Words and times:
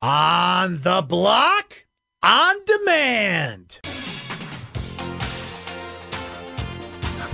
On 0.00 0.78
the 0.78 1.02
block, 1.06 1.84
on 2.22 2.54
demand. 2.64 3.80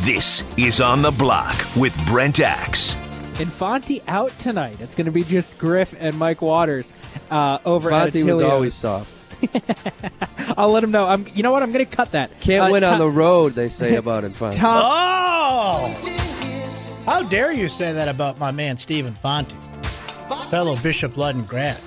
This 0.00 0.42
is 0.56 0.80
On 0.80 1.03
the 1.03 1.11
Block 1.11 1.54
with 1.77 1.95
Brent 2.06 2.40
Axe. 2.40 2.95
Infante 3.40 4.00
out 4.08 4.30
tonight. 4.38 4.80
It's 4.80 4.95
going 4.95 5.04
to 5.06 5.11
be 5.12 5.22
just 5.24 5.56
Griff 5.58 5.95
and 5.98 6.16
Mike 6.19 6.40
Waters 6.42 6.95
uh, 7.30 7.58
over 7.66 7.90
Fonte 7.90 8.16
at 8.19 8.24
was 8.24 8.38
Attilio's. 8.38 8.42
always 8.50 8.75
soft. 8.75 9.23
I'll 10.59 10.71
let 10.71 10.83
him 10.85 10.91
know. 10.91 11.05
I'm. 11.07 11.27
You 11.35 11.43
know 11.43 11.53
what? 11.53 11.62
I'm 11.62 11.73
going 11.73 11.85
to 11.85 11.91
cut 11.96 12.12
that. 12.12 12.39
Can't 12.41 12.69
Uh, 12.69 12.73
win 12.73 12.85
on 12.85 12.99
the 12.99 13.09
road, 13.11 13.53
they 13.55 13.69
say 13.69 13.96
about 13.96 14.25
Infante. 14.25 14.57
Tom, 14.59 14.81
Oh! 14.83 15.95
How 17.05 17.23
dare 17.23 17.53
you 17.53 17.69
say 17.69 17.93
that 17.93 18.09
about 18.09 18.39
my 18.39 18.51
man 18.51 18.77
Stephen 18.79 19.12
Fonte, 19.15 19.53
fellow 20.51 20.77
Bishop 20.77 21.12
Ludden 21.15 21.46
grad? 21.46 21.79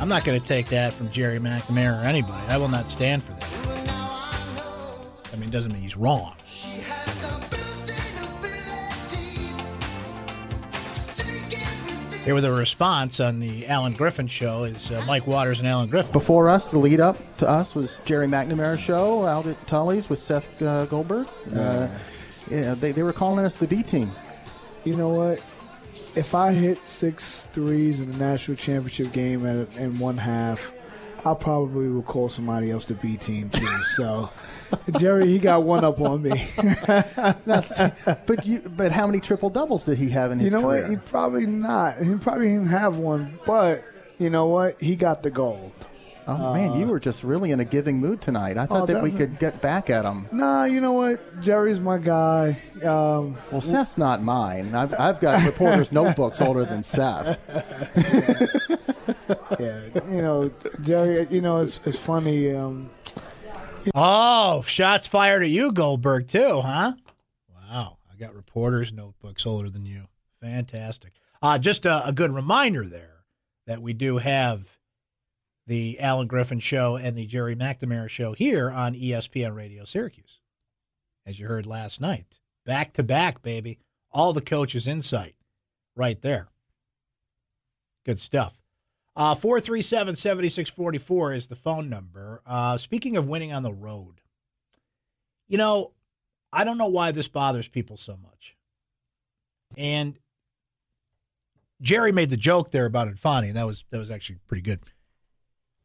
I'm 0.00 0.08
not 0.08 0.24
going 0.24 0.40
to 0.40 0.46
take 0.46 0.66
that 0.68 0.94
from 0.94 1.10
Jerry 1.10 1.38
McNamara 1.38 2.02
or 2.02 2.06
anybody. 2.06 2.42
I 2.48 2.56
will 2.56 2.68
not 2.68 2.88
stand 2.88 3.22
for 3.22 3.32
that. 3.32 3.44
I 5.30 5.36
mean, 5.36 5.50
it 5.50 5.52
doesn't 5.52 5.72
mean 5.72 5.82
he's 5.82 5.96
wrong. 5.96 6.34
Here 12.24 12.34
with 12.34 12.44
a 12.44 12.52
response 12.52 13.20
on 13.20 13.40
the 13.40 13.66
Alan 13.66 13.92
Griffin 13.92 14.26
show 14.26 14.64
is 14.64 14.90
uh, 14.90 15.04
Mike 15.06 15.26
Waters 15.26 15.58
and 15.58 15.68
Alan 15.68 15.88
Griffin. 15.88 16.12
Before 16.12 16.48
us, 16.48 16.70
the 16.70 16.78
lead 16.78 17.00
up 17.00 17.18
to 17.38 17.48
us 17.48 17.74
was 17.74 18.00
Jerry 18.04 18.26
McNamara 18.26 18.78
show 18.78 19.26
out 19.26 19.46
at 19.46 19.66
Tully's 19.66 20.08
with 20.08 20.18
Seth 20.18 20.62
uh, 20.62 20.86
Goldberg. 20.86 21.26
Uh, 21.54 21.88
yeah, 22.50 22.74
they, 22.74 22.92
they 22.92 23.02
were 23.02 23.12
calling 23.12 23.44
us 23.44 23.56
the 23.56 23.66
D 23.66 23.82
team. 23.82 24.12
You 24.84 24.96
know 24.96 25.10
what? 25.10 25.42
If 26.20 26.34
I 26.34 26.52
hit 26.52 26.84
six 26.84 27.44
threes 27.54 27.98
in 27.98 28.10
the 28.10 28.18
national 28.18 28.58
championship 28.58 29.10
game 29.10 29.46
at, 29.46 29.74
in 29.78 29.98
one 29.98 30.18
half, 30.18 30.74
I 31.24 31.32
probably 31.32 31.88
will 31.88 32.02
call 32.02 32.28
somebody 32.28 32.70
else 32.70 32.84
the 32.84 32.92
B 32.92 33.16
team 33.16 33.48
too. 33.48 33.66
So, 33.96 34.28
Jerry, 34.98 35.28
he 35.28 35.38
got 35.38 35.62
one 35.62 35.82
up 35.82 35.98
on 35.98 36.20
me. 36.20 36.30
But 38.26 38.44
you, 38.44 38.60
but 38.60 38.92
how 38.92 39.06
many 39.06 39.20
triple 39.20 39.48
doubles 39.48 39.84
did 39.84 39.96
he 39.96 40.10
have 40.10 40.30
in 40.30 40.38
his? 40.40 40.52
Career? 40.52 40.58
You 40.58 40.62
know 40.62 40.68
career? 40.68 40.82
what? 40.82 40.90
He 40.90 40.96
probably 41.10 41.46
not. 41.46 42.02
He 42.02 42.14
probably 42.16 42.48
didn't 42.48 42.66
have 42.66 42.98
one, 42.98 43.38
but 43.46 43.82
you 44.18 44.28
know 44.28 44.46
what? 44.46 44.78
He 44.78 44.96
got 44.96 45.22
the 45.22 45.30
gold. 45.30 45.72
Oh 46.26 46.54
man, 46.54 46.78
you 46.78 46.86
were 46.86 47.00
just 47.00 47.22
really 47.24 47.50
in 47.50 47.60
a 47.60 47.64
giving 47.64 47.98
mood 47.98 48.20
tonight. 48.20 48.56
I 48.58 48.66
thought 48.66 48.82
Oh, 48.82 48.86
that 48.86 49.02
we 49.02 49.10
could 49.10 49.38
get 49.38 49.60
back 49.60 49.90
at 49.90 50.04
him. 50.04 50.26
Nah, 50.32 50.64
you 50.64 50.80
know 50.80 50.92
what? 50.92 51.40
Jerry's 51.40 51.80
my 51.80 51.98
guy. 51.98 52.58
Um, 52.82 53.36
Well, 53.50 53.60
Seth's 53.60 53.98
not 53.98 54.22
mine. 54.22 54.74
I've, 54.74 54.94
I've 54.98 55.20
got 55.20 55.44
reporters' 55.44 55.92
notebooks 56.00 56.40
older 56.40 56.64
than 56.64 56.82
Seth. 56.84 57.38
yeah, 59.58 59.82
you 60.10 60.22
know, 60.22 60.50
Jerry. 60.82 61.26
You 61.30 61.40
know, 61.40 61.58
it's 61.60 61.80
it's 61.86 61.98
funny. 61.98 62.54
Um, 62.54 62.90
Oh, 63.94 64.60
shots 64.66 65.06
fired 65.06 65.42
at 65.42 65.48
you, 65.48 65.72
Goldberg, 65.72 66.28
too, 66.28 66.60
huh? 66.60 66.92
Wow. 67.48 67.96
I 68.12 68.16
got 68.16 68.34
reporters' 68.34 68.92
notebooks 68.92 69.46
older 69.46 69.70
than 69.70 69.86
you. 69.86 70.02
Fantastic. 70.42 71.12
Uh, 71.40 71.56
just 71.58 71.86
a, 71.86 72.06
a 72.06 72.12
good 72.12 72.30
reminder 72.30 72.86
there 72.86 73.24
that 73.66 73.80
we 73.80 73.94
do 73.94 74.18
have 74.18 74.76
the 75.70 76.00
Alan 76.00 76.26
Griffin 76.26 76.58
show 76.58 76.96
and 76.96 77.16
the 77.16 77.26
Jerry 77.26 77.54
McNamara 77.54 78.08
show 78.08 78.32
here 78.32 78.72
on 78.72 78.92
ESPN 78.92 79.54
Radio 79.54 79.84
Syracuse, 79.84 80.40
as 81.24 81.38
you 81.38 81.46
heard 81.46 81.64
last 81.64 82.00
night. 82.00 82.40
Back 82.66 82.92
to 82.94 83.04
back, 83.04 83.40
baby. 83.40 83.78
All 84.10 84.32
the 84.32 84.40
coaches' 84.40 84.88
insight 84.88 85.36
right 85.94 86.20
there. 86.22 86.48
Good 88.04 88.18
stuff. 88.18 88.60
Uh, 89.14 89.36
437 89.36 90.16
7644 90.16 91.34
is 91.34 91.46
the 91.46 91.54
phone 91.54 91.88
number. 91.88 92.42
Uh, 92.44 92.76
speaking 92.76 93.16
of 93.16 93.28
winning 93.28 93.52
on 93.52 93.62
the 93.62 93.72
road, 93.72 94.22
you 95.46 95.56
know, 95.56 95.92
I 96.52 96.64
don't 96.64 96.78
know 96.78 96.88
why 96.88 97.12
this 97.12 97.28
bothers 97.28 97.68
people 97.68 97.96
so 97.96 98.16
much. 98.20 98.56
And 99.76 100.18
Jerry 101.80 102.10
made 102.10 102.30
the 102.30 102.36
joke 102.36 102.72
there 102.72 102.86
about 102.86 103.06
Infante, 103.06 103.46
and 103.46 103.56
that 103.56 103.66
was 103.68 103.84
that 103.90 103.98
was 103.98 104.10
actually 104.10 104.40
pretty 104.48 104.62
good. 104.62 104.80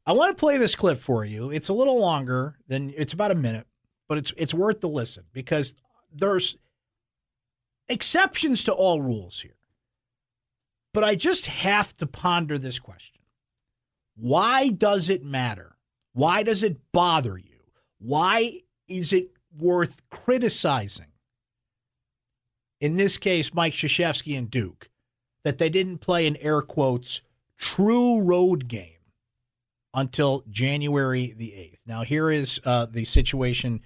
I 0.07 0.13
want 0.13 0.35
to 0.35 0.39
play 0.39 0.57
this 0.57 0.75
clip 0.75 0.99
for 0.99 1.25
you. 1.25 1.49
It's 1.49 1.69
a 1.69 1.73
little 1.73 1.99
longer 1.99 2.57
than 2.67 2.93
it's 2.95 3.13
about 3.13 3.31
a 3.31 3.35
minute, 3.35 3.65
but 4.07 4.17
it's 4.19 4.33
it's 4.37 4.53
worth 4.53 4.81
the 4.81 4.89
listen 4.89 5.23
because 5.33 5.73
there's 6.13 6.57
exceptions 7.89 8.63
to 8.63 8.73
all 8.73 9.01
rules 9.01 9.41
here. 9.41 9.57
But 10.93 11.03
I 11.03 11.15
just 11.15 11.47
have 11.47 11.93
to 11.97 12.05
ponder 12.05 12.57
this 12.57 12.79
question. 12.79 13.21
Why 14.15 14.69
does 14.69 15.09
it 15.09 15.23
matter? 15.23 15.75
Why 16.13 16.43
does 16.43 16.63
it 16.63 16.77
bother 16.93 17.37
you? 17.37 17.59
Why 17.97 18.61
is 18.87 19.11
it 19.11 19.31
worth 19.57 20.01
criticizing? 20.09 21.11
In 22.79 22.95
this 22.95 23.17
case, 23.17 23.53
Mike 23.53 23.73
Krzyzewski 23.73 24.37
and 24.37 24.49
Duke, 24.49 24.89
that 25.43 25.57
they 25.57 25.69
didn't 25.69 25.97
play 25.97 26.27
an 26.27 26.37
air 26.37 26.61
quotes 26.61 27.21
true 27.57 28.21
road 28.21 28.67
game 28.67 28.94
until 29.95 30.43
January 30.49 31.33
the 31.35 31.47
8th. 31.47 31.77
Now, 31.87 32.03
here 32.03 32.29
is 32.29 32.59
uh, 32.65 32.85
the 32.85 33.05
situation. 33.05 33.81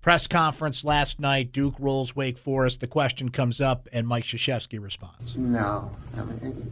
Press 0.00 0.26
conference 0.26 0.84
last 0.84 1.18
night. 1.18 1.50
Duke 1.50 1.74
rolls 1.78 2.14
Wake 2.14 2.38
Forest. 2.38 2.80
The 2.80 2.86
question 2.86 3.30
comes 3.30 3.60
up, 3.60 3.88
and 3.92 4.06
Mike 4.06 4.24
Krzyzewski 4.24 4.80
responds. 4.80 5.34
No, 5.36 5.90
I 6.16 6.22
mean, 6.22 6.70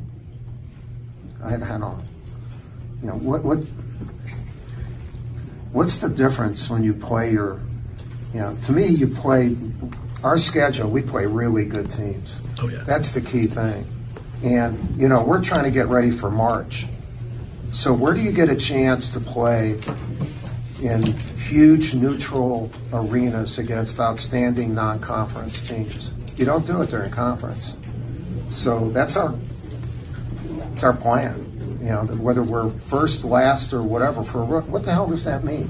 I, 1.42 1.54
I 1.54 1.78
don't. 1.78 2.04
You 3.02 3.08
know 3.08 3.16
what? 3.16 3.42
What? 3.42 3.64
What's 5.72 5.98
the 5.98 6.08
difference 6.08 6.70
when 6.70 6.84
you 6.84 6.94
play 6.94 7.32
your? 7.32 7.60
You 8.32 8.40
know, 8.40 8.56
to 8.66 8.72
me, 8.72 8.86
you 8.86 9.08
play 9.08 9.56
our 10.22 10.38
schedule. 10.38 10.88
We 10.88 11.02
play 11.02 11.26
really 11.26 11.64
good 11.64 11.90
teams. 11.90 12.40
Oh, 12.58 12.68
yeah. 12.68 12.84
That's 12.84 13.12
the 13.12 13.20
key 13.20 13.46
thing, 13.46 13.86
and 14.42 14.98
you 14.98 15.08
know 15.08 15.24
we're 15.24 15.42
trying 15.42 15.64
to 15.64 15.70
get 15.70 15.88
ready 15.88 16.10
for 16.10 16.30
March. 16.30 16.86
So 17.76 17.92
where 17.92 18.14
do 18.14 18.20
you 18.20 18.32
get 18.32 18.48
a 18.48 18.56
chance 18.56 19.12
to 19.12 19.20
play 19.20 19.78
in 20.80 21.02
huge 21.36 21.92
neutral 21.92 22.70
arenas 22.90 23.58
against 23.58 24.00
outstanding 24.00 24.74
non-conference 24.74 25.68
teams? 25.68 26.14
You 26.38 26.46
don't 26.46 26.66
do 26.66 26.80
it 26.80 26.88
during 26.88 27.10
conference. 27.10 27.76
So 28.48 28.88
that's 28.90 29.18
our 29.18 29.34
it's 30.72 30.82
our 30.84 30.94
plan. 30.94 31.78
You 31.82 31.90
know, 31.90 32.04
whether 32.16 32.42
we're 32.42 32.70
first, 32.70 33.26
last, 33.26 33.74
or 33.74 33.82
whatever 33.82 34.24
for 34.24 34.40
a 34.40 34.44
rook, 34.44 34.66
what 34.68 34.84
the 34.84 34.92
hell 34.92 35.08
does 35.08 35.24
that 35.24 35.44
mean? 35.44 35.66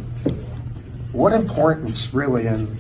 What 1.11 1.33
importance 1.33 2.15
really 2.15 2.47
in 2.47 2.77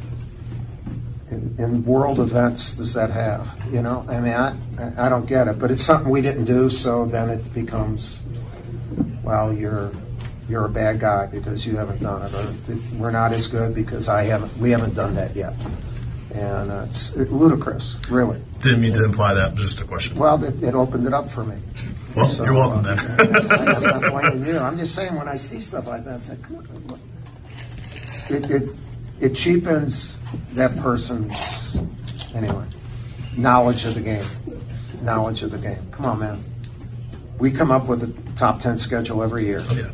in, 1.32 1.56
in 1.58 1.84
world 1.84 2.20
events 2.20 2.76
does 2.76 2.94
that 2.94 3.10
have? 3.10 3.60
You 3.72 3.82
know, 3.82 4.06
I 4.08 4.20
mean, 4.20 4.34
I 4.34 4.56
I 4.97 5.08
don't 5.08 5.26
get 5.26 5.48
it, 5.48 5.58
but 5.58 5.72
it's 5.72 5.82
something 5.82 6.10
we 6.12 6.20
didn't 6.20 6.44
do, 6.44 6.70
so 6.70 7.06
then 7.06 7.28
it 7.28 7.53
becomes, 7.53 8.20
well, 9.26 9.53
you're 9.53 9.91
you're 10.48 10.64
a 10.64 10.69
bad 10.69 11.00
guy 11.00 11.26
because 11.26 11.66
you 11.66 11.76
haven't 11.76 12.00
done 12.00 12.22
it, 12.22 12.32
or 12.32 12.97
we're 12.97 13.10
not 13.10 13.32
as 13.32 13.48
good 13.48 13.75
because 13.75 14.09
I 14.09 14.22
haven't 14.22 14.56
we 14.59 14.70
haven't 14.70 14.94
done 14.94 15.16
that 15.16 15.34
yet, 15.34 15.53
and 16.32 16.70
uh, 16.70 16.87
it's 16.88 17.14
ludicrous, 17.16 17.97
really. 18.09 18.41
Didn't 18.60 18.81
mean 18.81 18.94
to 18.94 19.04
imply 19.04 19.34
that. 19.34 19.56
Just 19.56 19.81
a 19.81 19.84
question. 19.84 20.16
Well, 20.16 20.42
it, 20.44 20.62
it 20.62 20.75
opened 20.75 21.06
it 21.06 21.12
up 21.12 21.28
for 21.31 21.44
me. 21.44 21.56
Well, 22.14 22.28
So, 22.28 22.44
you're 22.44 22.54
welcome 22.54 22.87
uh, 22.87 22.94
then. 22.94 24.14
I'm 24.14 24.47
you. 24.47 24.59
I'm 24.59 24.78
just 24.78 24.94
saying 24.94 25.14
when 25.16 25.28
I 25.28 25.37
see 25.37 25.60
stuff 25.60 25.87
like 25.87 26.04
that, 26.04 26.14
I 26.14 26.16
say, 26.16 26.37
come 26.41 26.56
on. 26.56 27.00
It, 28.31 28.50
it, 28.50 28.69
it 29.20 29.34
cheapens 29.34 30.19
that 30.54 30.76
person's, 30.78 31.76
anyway, 32.34 32.64
knowledge 33.37 33.84
of 33.84 33.94
the 33.94 34.00
game. 34.00 34.25
Knowledge 35.03 35.43
of 35.43 35.50
the 35.50 35.58
game. 35.58 35.87
Come 35.93 36.06
on, 36.06 36.19
man. 36.20 36.44
We 37.38 37.50
come 37.50 37.70
up 37.70 37.87
with 37.87 38.03
a 38.04 38.25
top 38.36 38.60
10 38.60 38.78
schedule 38.78 39.22
every 39.22 39.44
year. 39.44 39.60
Yeah. 39.72 39.90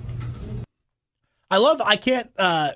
I 1.50 1.58
love. 1.58 1.82
I 1.84 1.96
can't 1.96 2.30
uh, 2.38 2.72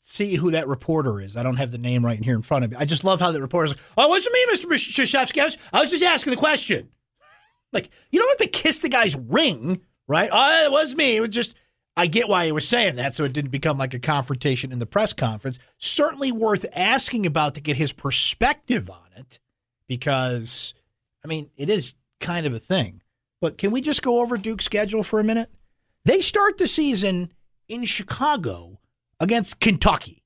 see 0.00 0.36
who 0.36 0.52
that 0.52 0.68
reporter 0.68 1.20
is. 1.20 1.36
I 1.36 1.42
don't 1.42 1.56
have 1.56 1.72
the 1.72 1.78
name 1.78 2.04
right 2.04 2.22
here 2.22 2.36
in 2.36 2.42
front 2.42 2.64
of 2.64 2.70
me. 2.70 2.76
I 2.78 2.84
just 2.84 3.04
love 3.04 3.20
how 3.20 3.32
the 3.32 3.40
reporter's 3.40 3.72
like, 3.72 3.80
"Oh, 3.98 4.04
it 4.04 4.08
wasn't 4.10 4.34
me, 4.34 4.46
Mister 4.48 4.68
Krzyzewski. 4.68 5.40
I 5.40 5.44
was, 5.44 5.58
I 5.72 5.80
was 5.80 5.90
just 5.90 6.04
asking 6.04 6.30
the 6.30 6.36
question." 6.36 6.88
Like 7.72 7.90
you 8.10 8.20
don't 8.20 8.28
have 8.28 8.48
to 8.48 8.58
kiss 8.58 8.78
the 8.78 8.88
guy's 8.88 9.16
ring, 9.16 9.80
right? 10.06 10.30
Oh, 10.32 10.64
it 10.64 10.70
was 10.70 10.94
me. 10.94 11.16
It 11.16 11.20
was 11.20 11.30
just. 11.30 11.54
I 11.94 12.06
get 12.06 12.26
why 12.26 12.46
he 12.46 12.52
was 12.52 12.66
saying 12.66 12.96
that, 12.96 13.14
so 13.14 13.24
it 13.24 13.34
didn't 13.34 13.50
become 13.50 13.76
like 13.76 13.92
a 13.92 13.98
confrontation 13.98 14.72
in 14.72 14.78
the 14.78 14.86
press 14.86 15.12
conference. 15.12 15.58
Certainly 15.76 16.32
worth 16.32 16.64
asking 16.74 17.26
about 17.26 17.54
to 17.56 17.60
get 17.60 17.76
his 17.76 17.92
perspective 17.92 18.88
on 18.88 19.10
it, 19.16 19.40
because 19.88 20.74
I 21.24 21.28
mean, 21.28 21.50
it 21.56 21.68
is 21.68 21.96
kind 22.20 22.46
of 22.46 22.54
a 22.54 22.58
thing. 22.58 23.01
But 23.42 23.58
can 23.58 23.72
we 23.72 23.80
just 23.80 24.04
go 24.04 24.20
over 24.20 24.36
Duke's 24.36 24.64
schedule 24.64 25.02
for 25.02 25.18
a 25.18 25.24
minute? 25.24 25.50
They 26.04 26.20
start 26.20 26.58
the 26.58 26.68
season 26.68 27.32
in 27.68 27.84
Chicago 27.86 28.78
against 29.18 29.58
Kentucky. 29.58 30.22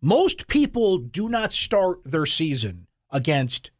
Most 0.00 0.48
people 0.48 0.96
do 0.96 1.28
not 1.28 1.52
start 1.52 1.98
their 2.04 2.24
season 2.24 2.86
against 3.10 3.70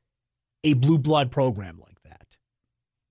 a 0.64 0.74
blue 0.74 0.98
blood 0.98 1.32
program 1.32 1.80
like 1.80 2.02
that. 2.02 2.36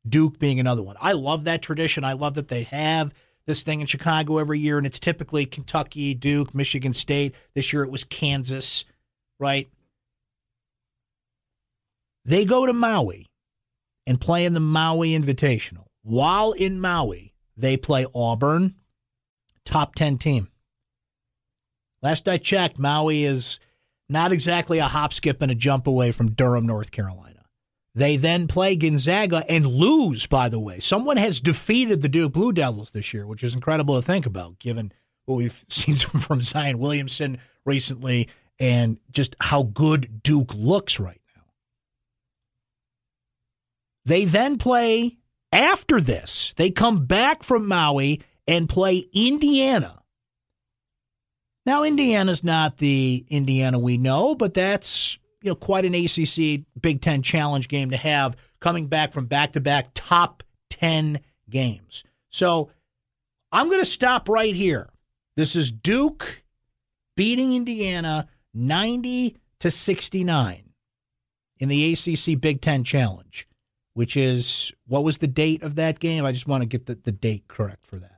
Duke 0.07 0.37
being 0.37 0.59
another 0.59 0.83
one. 0.83 0.95
I 1.01 1.13
love 1.13 1.45
that 1.45 1.63
tradition. 1.63 2.03
I 2.03 2.13
love 2.13 2.35
that 2.35 2.49
they 2.49 2.63
have 2.63 3.15
this 3.47 3.63
thing 3.63 3.81
in 3.81 3.87
Chicago 3.87 4.37
every 4.37 4.59
year, 4.59 4.77
and 4.77 4.85
it's 4.85 4.99
typically 4.99 5.47
Kentucky, 5.47 6.13
Duke, 6.13 6.53
Michigan 6.53 6.93
State. 6.93 7.33
This 7.55 7.73
year 7.73 7.83
it 7.83 7.91
was 7.91 8.03
Kansas, 8.03 8.85
right? 9.39 9.67
They 12.25 12.45
go 12.45 12.67
to 12.67 12.73
Maui 12.73 13.25
and 14.07 14.21
play 14.21 14.45
in 14.45 14.53
the 14.53 14.59
Maui 14.59 15.11
Invitational. 15.11 15.85
While 16.03 16.51
in 16.51 16.79
Maui, 16.79 17.33
they 17.57 17.77
play 17.77 18.05
Auburn, 18.13 18.75
top 19.65 19.95
10 19.95 20.17
team. 20.17 20.49
Last 22.01 22.27
I 22.27 22.37
checked, 22.37 22.77
Maui 22.77 23.23
is 23.23 23.59
not 24.07 24.31
exactly 24.31 24.77
a 24.77 24.87
hop, 24.87 25.13
skip, 25.13 25.41
and 25.41 25.51
a 25.51 25.55
jump 25.55 25.87
away 25.87 26.11
from 26.11 26.31
Durham, 26.31 26.67
North 26.67 26.91
Carolina. 26.91 27.45
They 27.95 28.17
then 28.17 28.47
play 28.47 28.75
Gonzaga 28.75 29.43
and 29.49 29.65
lose, 29.65 30.27
by 30.27 30.49
the 30.49 30.59
way. 30.59 30.79
Someone 30.79 31.17
has 31.17 31.39
defeated 31.39 32.01
the 32.01 32.09
Duke 32.09 32.33
Blue 32.33 32.51
Devils 32.51 32.91
this 32.91 33.13
year, 33.13 33.25
which 33.25 33.43
is 33.43 33.55
incredible 33.55 33.95
to 33.95 34.05
think 34.05 34.25
about, 34.25 34.59
given 34.59 34.91
what 35.25 35.35
we've 35.35 35.65
seen 35.69 35.95
from 35.95 36.41
Zion 36.41 36.77
Williamson 36.77 37.39
recently 37.65 38.29
and 38.59 38.99
just 39.11 39.35
how 39.39 39.63
good 39.63 40.21
Duke 40.23 40.53
looks 40.53 40.99
right. 40.99 41.21
They 44.05 44.25
then 44.25 44.57
play 44.57 45.17
after 45.51 45.99
this. 45.99 46.53
They 46.57 46.69
come 46.69 47.05
back 47.05 47.43
from 47.43 47.67
Maui 47.67 48.21
and 48.47 48.69
play 48.69 49.05
Indiana. 49.13 50.01
Now, 51.65 51.83
Indiana's 51.83 52.43
not 52.43 52.77
the 52.77 53.25
Indiana 53.29 53.79
we 53.79 53.97
know, 53.97 54.35
but 54.35 54.53
that's 54.53 55.17
you 55.41 55.49
know 55.49 55.55
quite 55.55 55.85
an 55.85 55.95
ACC 55.95 56.65
Big 56.79 57.01
Ten 57.01 57.23
Challenge 57.23 57.67
game 57.67 57.89
to 57.89 57.97
have 57.97 58.35
coming 58.59 58.87
back 58.87 59.13
from 59.13 59.25
back 59.25 59.53
to 59.53 59.61
back 59.61 59.89
top 59.95 60.43
ten 60.69 61.19
games. 61.49 62.03
So 62.29 62.69
I'm 63.51 63.67
going 63.67 63.79
to 63.79 63.85
stop 63.85 64.29
right 64.29 64.53
here. 64.53 64.89
This 65.37 65.55
is 65.55 65.71
Duke 65.71 66.43
beating 67.15 67.53
Indiana 67.53 68.27
90 68.53 69.37
to 69.59 69.71
69 69.71 70.63
in 71.59 71.69
the 71.69 71.93
ACC 71.93 72.39
Big 72.39 72.61
Ten 72.61 72.83
Challenge, 72.83 73.47
which 73.95 74.15
is 74.15 74.71
what 74.87 75.03
was 75.03 75.17
the 75.17 75.27
date 75.27 75.63
of 75.63 75.75
that 75.75 75.99
game? 75.99 76.25
I 76.25 76.31
just 76.31 76.47
want 76.47 76.61
to 76.61 76.67
get 76.67 76.85
the, 76.85 76.95
the 76.95 77.11
date 77.11 77.47
correct 77.47 77.87
for 77.87 77.95
that. 77.95 78.11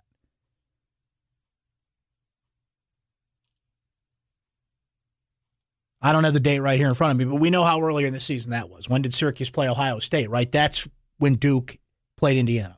I 6.01 6.11
don't 6.11 6.25
have 6.25 6.33
the 6.33 6.39
date 6.39 6.59
right 6.59 6.79
here 6.79 6.87
in 6.89 6.93
front 6.93 7.11
of 7.11 7.17
me, 7.17 7.25
but 7.25 7.39
we 7.39 7.49
know 7.49 7.63
how 7.63 7.81
earlier 7.81 8.07
in 8.07 8.13
the 8.13 8.19
season 8.19 8.51
that 8.51 8.69
was. 8.69 8.89
When 8.89 9.01
did 9.01 9.13
Syracuse 9.13 9.49
play 9.49 9.69
Ohio 9.69 9.99
State, 9.99 10.29
right? 10.29 10.51
That's 10.51 10.87
when 11.17 11.35
Duke 11.35 11.77
played 12.17 12.37
Indiana. 12.37 12.77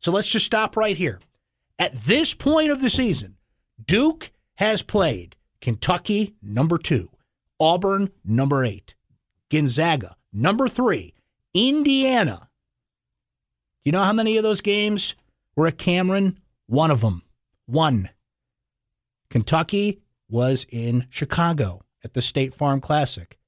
So 0.00 0.10
let's 0.10 0.28
just 0.28 0.46
stop 0.46 0.76
right 0.76 0.96
here. 0.96 1.20
At 1.78 1.94
this 1.94 2.34
point 2.34 2.70
of 2.70 2.80
the 2.80 2.90
season, 2.90 3.36
Duke 3.84 4.30
has 4.56 4.82
played 4.82 5.36
Kentucky, 5.60 6.34
number 6.42 6.78
two, 6.78 7.10
Auburn, 7.60 8.10
number 8.24 8.64
eight, 8.64 8.94
Gonzaga, 9.50 10.16
number 10.32 10.68
three, 10.68 11.14
Indiana. 11.54 12.48
Do 13.84 13.88
you 13.88 13.92
know 13.92 14.04
how 14.04 14.12
many 14.12 14.36
of 14.36 14.42
those 14.42 14.60
games 14.60 15.14
were 15.56 15.66
at 15.66 15.78
Cameron? 15.78 16.38
One 16.66 16.90
of 16.90 17.00
them. 17.00 17.22
One. 17.66 18.10
Kentucky 19.30 20.00
was 20.28 20.66
in 20.70 21.06
Chicago 21.10 21.82
at 22.04 22.14
the 22.14 22.22
State 22.22 22.54
Farm 22.54 22.80
Classic. 22.80 23.38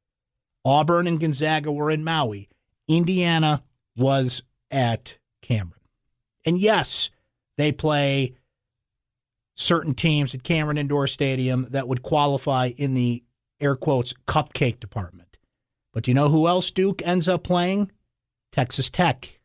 Auburn 0.65 1.07
and 1.07 1.21
Gonzaga 1.21 1.73
were 1.73 1.91
in 1.91 2.05
Maui. 2.05 2.49
Indiana 2.89 3.63
was 3.97 4.43
at 4.71 5.17
Cameron. 5.43 5.81
And 6.45 6.59
yes, 6.59 7.11
they 7.57 7.73
play 7.73 8.35
certain 9.57 9.95
teams 9.95 10.35
at 10.35 10.43
Cameron 10.43 10.79
Indoor 10.79 11.07
Stadium 11.07 11.67
that 11.71 11.89
would 11.89 12.03
qualify 12.03 12.73
in 12.77 12.95
the 12.95 13.23
air 13.61 13.77
quotes 13.77 14.15
cupcake 14.27 14.81
department. 14.81 15.30
But 15.93 16.07
you 16.09 16.15
know 16.15 16.29
who 16.29 16.47
else 16.47 16.71
Duke 16.71 17.03
ends 17.05 17.29
up 17.29 17.43
playing? 17.43 17.91
Texas 18.53 18.91
Tech. 18.91 19.41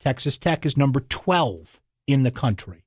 Texas 0.00 0.38
Tech 0.38 0.66
is 0.66 0.76
number 0.76 1.00
12 1.00 1.80
in 2.06 2.22
the 2.22 2.30
country 2.30 2.84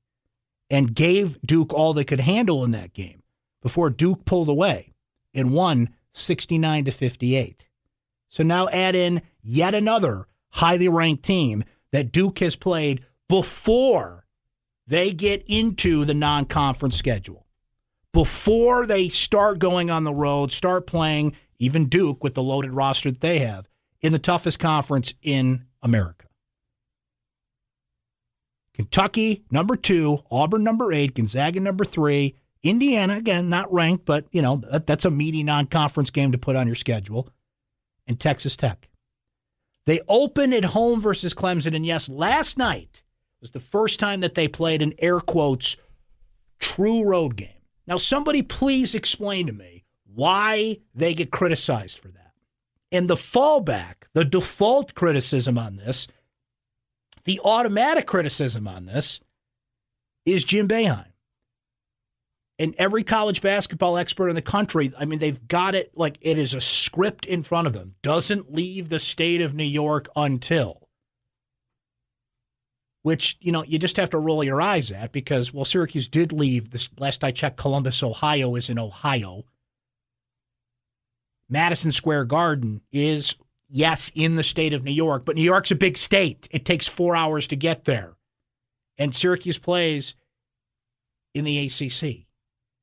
and 0.68 0.94
gave 0.94 1.40
Duke 1.42 1.72
all 1.72 1.92
they 1.92 2.04
could 2.04 2.20
handle 2.20 2.64
in 2.64 2.72
that 2.72 2.92
game 2.92 3.22
before 3.62 3.90
Duke 3.90 4.24
pulled 4.24 4.48
away 4.48 4.92
and 5.32 5.52
won 5.52 5.90
69 6.12 6.84
to 6.86 6.90
58. 6.90 7.66
So 8.28 8.42
now 8.42 8.68
add 8.68 8.94
in 8.94 9.22
yet 9.42 9.74
another 9.74 10.26
highly 10.50 10.88
ranked 10.88 11.24
team 11.24 11.64
that 11.92 12.12
Duke 12.12 12.38
has 12.40 12.56
played 12.56 13.04
before 13.28 14.26
they 14.86 15.12
get 15.12 15.42
into 15.46 16.04
the 16.04 16.14
non 16.14 16.44
conference 16.44 16.96
schedule. 16.96 17.45
Before 18.12 18.86
they 18.86 19.08
start 19.08 19.58
going 19.58 19.90
on 19.90 20.04
the 20.04 20.14
road, 20.14 20.52
start 20.52 20.86
playing, 20.86 21.36
even 21.58 21.88
Duke 21.88 22.24
with 22.24 22.34
the 22.34 22.42
loaded 22.42 22.72
roster 22.72 23.10
that 23.10 23.20
they 23.20 23.40
have, 23.40 23.68
in 24.00 24.12
the 24.12 24.18
toughest 24.18 24.58
conference 24.58 25.14
in 25.22 25.66
America. 25.82 26.26
Kentucky, 28.74 29.44
number 29.50 29.74
two, 29.74 30.22
Auburn, 30.30 30.62
number 30.62 30.92
eight, 30.92 31.14
Gonzaga, 31.14 31.60
number 31.60 31.84
three, 31.84 32.36
Indiana, 32.62 33.16
again, 33.16 33.48
not 33.48 33.72
ranked, 33.72 34.04
but 34.04 34.26
you 34.32 34.42
know 34.42 34.56
that, 34.70 34.86
that's 34.86 35.04
a 35.04 35.10
meaty 35.10 35.42
non-conference 35.42 36.10
game 36.10 36.32
to 36.32 36.38
put 36.38 36.56
on 36.56 36.66
your 36.66 36.74
schedule. 36.74 37.28
And 38.06 38.20
Texas 38.20 38.56
Tech. 38.56 38.88
They 39.86 40.00
open 40.08 40.52
at 40.52 40.64
home 40.64 41.00
versus 41.00 41.32
Clemson, 41.32 41.74
and 41.74 41.86
yes, 41.86 42.08
last 42.08 42.58
night 42.58 43.02
was 43.40 43.50
the 43.50 43.60
first 43.60 44.00
time 44.00 44.20
that 44.20 44.34
they 44.34 44.48
played 44.48 44.82
an 44.82 44.92
air 44.98 45.20
quotes 45.20 45.76
true 46.58 47.04
road 47.04 47.36
game. 47.36 47.48
Now, 47.86 47.96
somebody 47.96 48.42
please 48.42 48.94
explain 48.94 49.46
to 49.46 49.52
me 49.52 49.84
why 50.04 50.78
they 50.94 51.14
get 51.14 51.30
criticized 51.30 51.98
for 51.98 52.08
that. 52.08 52.32
And 52.90 53.08
the 53.08 53.14
fallback, 53.14 54.04
the 54.14 54.24
default 54.24 54.94
criticism 54.94 55.58
on 55.58 55.76
this, 55.76 56.08
the 57.24 57.40
automatic 57.44 58.06
criticism 58.06 58.66
on 58.66 58.86
this 58.86 59.20
is 60.24 60.44
Jim 60.44 60.68
Boeheim 60.68 61.12
and 62.58 62.74
every 62.78 63.04
college 63.04 63.42
basketball 63.42 63.98
expert 63.98 64.28
in 64.28 64.34
the 64.34 64.42
country, 64.42 64.92
I 64.98 65.04
mean, 65.04 65.18
they've 65.18 65.46
got 65.46 65.74
it 65.74 65.92
like 65.96 66.18
it 66.20 66.38
is 66.38 66.54
a 66.54 66.60
script 66.60 67.26
in 67.26 67.42
front 67.42 67.66
of 67.66 67.72
them. 67.72 67.94
Doesn't 68.02 68.52
leave 68.54 68.88
the 68.88 68.98
state 68.98 69.40
of 69.40 69.54
New 69.54 69.64
York 69.64 70.08
until. 70.16 70.85
Which, 73.06 73.36
you 73.40 73.52
know, 73.52 73.62
you 73.62 73.78
just 73.78 73.98
have 73.98 74.10
to 74.10 74.18
roll 74.18 74.42
your 74.42 74.60
eyes 74.60 74.90
at 74.90 75.12
because, 75.12 75.54
well, 75.54 75.64
Syracuse 75.64 76.08
did 76.08 76.32
leave. 76.32 76.70
This 76.70 76.90
last 76.98 77.22
I 77.22 77.30
checked, 77.30 77.56
Columbus, 77.56 78.02
Ohio 78.02 78.56
is 78.56 78.68
in 78.68 78.80
Ohio. 78.80 79.44
Madison 81.48 81.92
Square 81.92 82.24
Garden 82.24 82.80
is, 82.90 83.36
yes, 83.68 84.10
in 84.16 84.34
the 84.34 84.42
state 84.42 84.72
of 84.72 84.82
New 84.82 84.90
York, 84.90 85.24
but 85.24 85.36
New 85.36 85.44
York's 85.44 85.70
a 85.70 85.76
big 85.76 85.96
state. 85.96 86.48
It 86.50 86.64
takes 86.64 86.88
four 86.88 87.14
hours 87.14 87.46
to 87.46 87.54
get 87.54 87.84
there. 87.84 88.16
And 88.98 89.14
Syracuse 89.14 89.58
plays 89.58 90.16
in 91.32 91.44
the 91.44 91.64
ACC. 91.64 92.26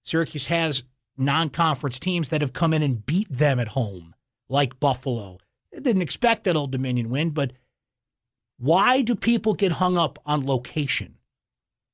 Syracuse 0.04 0.48
has 0.48 0.86
non 1.18 1.50
conference 1.50 2.00
teams 2.00 2.30
that 2.30 2.40
have 2.40 2.54
come 2.54 2.74
in 2.74 2.82
and 2.82 3.06
beat 3.06 3.30
them 3.30 3.60
at 3.60 3.68
home, 3.68 4.16
like 4.48 4.80
Buffalo. 4.80 5.40
They 5.74 5.82
didn't 5.82 6.02
expect 6.02 6.46
that 6.46 6.56
Old 6.56 6.72
Dominion 6.72 7.10
win, 7.10 7.32
but 7.32 7.52
why 8.58 9.02
do 9.02 9.16
people 9.16 9.54
get 9.54 9.74
hung 9.74 9.98
up 9.98 10.20
on 10.26 10.46
location? 10.46 11.16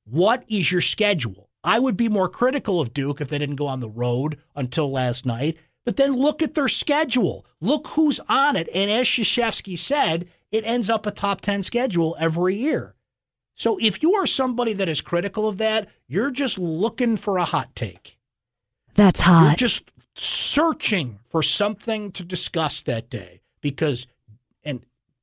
What 0.05 0.43
is 0.47 0.71
your 0.71 0.81
schedule? 0.81 1.49
I 1.63 1.79
would 1.79 1.97
be 1.97 2.09
more 2.09 2.29
critical 2.29 2.79
of 2.79 2.93
Duke 2.93 3.21
if 3.21 3.27
they 3.27 3.37
didn't 3.37 3.57
go 3.57 3.67
on 3.67 3.79
the 3.79 3.89
road 3.89 4.37
until 4.55 4.91
last 4.91 5.25
night. 5.25 5.57
But 5.85 5.97
then 5.97 6.13
look 6.13 6.41
at 6.41 6.53
their 6.53 6.67
schedule. 6.67 7.45
Look 7.61 7.87
who's 7.89 8.19
on 8.29 8.55
it. 8.55 8.69
And 8.73 8.91
as 8.91 9.07
Krzyzewski 9.07 9.77
said, 9.77 10.27
it 10.51 10.63
ends 10.65 10.89
up 10.89 11.05
a 11.05 11.11
top 11.11 11.41
10 11.41 11.63
schedule 11.63 12.15
every 12.19 12.55
year. 12.55 12.95
So 13.55 13.77
if 13.81 14.01
you 14.01 14.13
are 14.13 14.25
somebody 14.25 14.73
that 14.73 14.87
is 14.87 15.01
critical 15.01 15.47
of 15.47 15.57
that, 15.57 15.89
you're 16.07 16.31
just 16.31 16.57
looking 16.57 17.17
for 17.17 17.37
a 17.37 17.45
hot 17.45 17.75
take. 17.75 18.17
That's 18.95 19.21
hot. 19.21 19.47
You're 19.47 19.55
just 19.55 19.91
searching 20.15 21.19
for 21.23 21.43
something 21.43 22.11
to 22.13 22.23
discuss 22.23 22.81
that 22.83 23.09
day 23.09 23.41
because, 23.61 24.07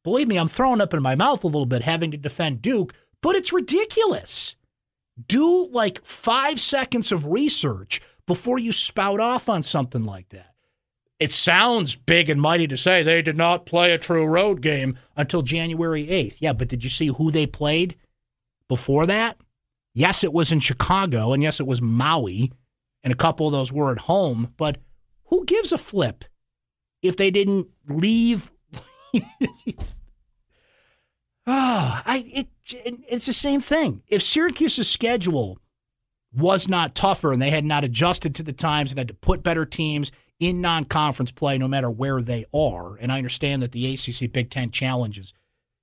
believe 0.07 0.29
me, 0.29 0.39
I'm 0.39 0.49
throwing 0.49 0.81
up 0.81 0.95
in 0.95 1.03
my 1.03 1.15
mouth 1.17 1.45
a 1.45 1.49
little 1.49 1.67
bit 1.67 1.83
having 1.83 2.13
to 2.13 2.17
defend 2.17 2.63
Duke, 2.63 2.95
but 3.21 3.35
it's 3.35 3.53
ridiculous. 3.53 4.55
Do 5.27 5.67
like 5.67 6.05
five 6.05 6.61
seconds 6.61 7.13
of 7.13 7.27
research 7.27 8.01
before 8.27 8.59
you 8.59 8.73
spout 8.73 9.21
off 9.21 9.49
on 9.49 9.63
something 9.63 10.05
like 10.05 10.29
that. 10.31 10.55
It 11.19 11.33
sounds 11.33 11.97
big 11.97 12.31
and 12.31 12.41
mighty 12.41 12.67
to 12.69 12.77
say 12.77 13.03
they 13.03 13.21
did 13.21 13.37
not 13.37 13.67
play 13.67 13.93
a 13.93 13.99
true 13.99 14.27
road 14.27 14.61
game 14.63 14.97
until 15.17 15.43
January 15.43 16.07
8th. 16.07 16.37
Yeah, 16.41 16.53
but 16.53 16.69
did 16.69 16.85
you 16.85 16.91
see 16.91 17.09
who 17.09 17.31
they 17.31 17.47
played? 17.47 17.97
before 18.69 19.07
that, 19.07 19.39
yes, 19.95 20.25
it 20.25 20.33
was 20.33 20.53
in 20.53 20.61
Chicago, 20.61 21.33
and 21.33 21.43
yes, 21.43 21.61
it 21.61 21.67
was 21.67 21.81
Maui, 21.81 22.53
and 23.03 23.13
a 23.13 23.17
couple 23.17 23.47
of 23.47 23.53
those 23.53 23.73
were 23.73 23.93
at 23.93 23.99
home, 23.99 24.53
but 24.57 24.79
who 25.27 25.45
gives 25.45 25.73
a 25.73 25.79
flip 25.79 26.25
if 27.03 27.17
they 27.17 27.31
didn't 27.31 27.69
leave? 27.89 28.53
Ah, 31.47 32.03
I 32.05 32.25
it, 32.35 32.49
it's 33.09 33.27
the 33.27 33.33
same 33.33 33.61
thing. 33.61 34.03
If 34.09 34.23
Syracuse's 34.23 34.91
schedule 34.91 35.59
was 36.35 36.69
not 36.69 36.95
tougher 36.95 37.33
and 37.33 37.41
they 37.41 37.51
had 37.51 37.65
not 37.65 37.85
adjusted 37.85 38.35
to 38.35 38.43
the 38.43 38.53
times 38.53 38.91
and 38.91 38.99
had 38.99 39.09
to 39.09 39.15
put 39.15 39.43
better 39.43 39.65
teams 39.65 40.11
in 40.39 40.61
non-conference 40.61 41.33
play 41.33 41.57
no 41.57 41.69
matter 41.69 41.91
where 41.91 42.21
they 42.21 42.45
are, 42.53 42.97
and 42.97 43.11
I 43.13 43.19
understand 43.19 43.63
that 43.63 43.73
the 43.73 43.95
ACC 43.95 44.31
Big 44.31 44.51
10 44.51 44.71
challenges, 44.71 45.33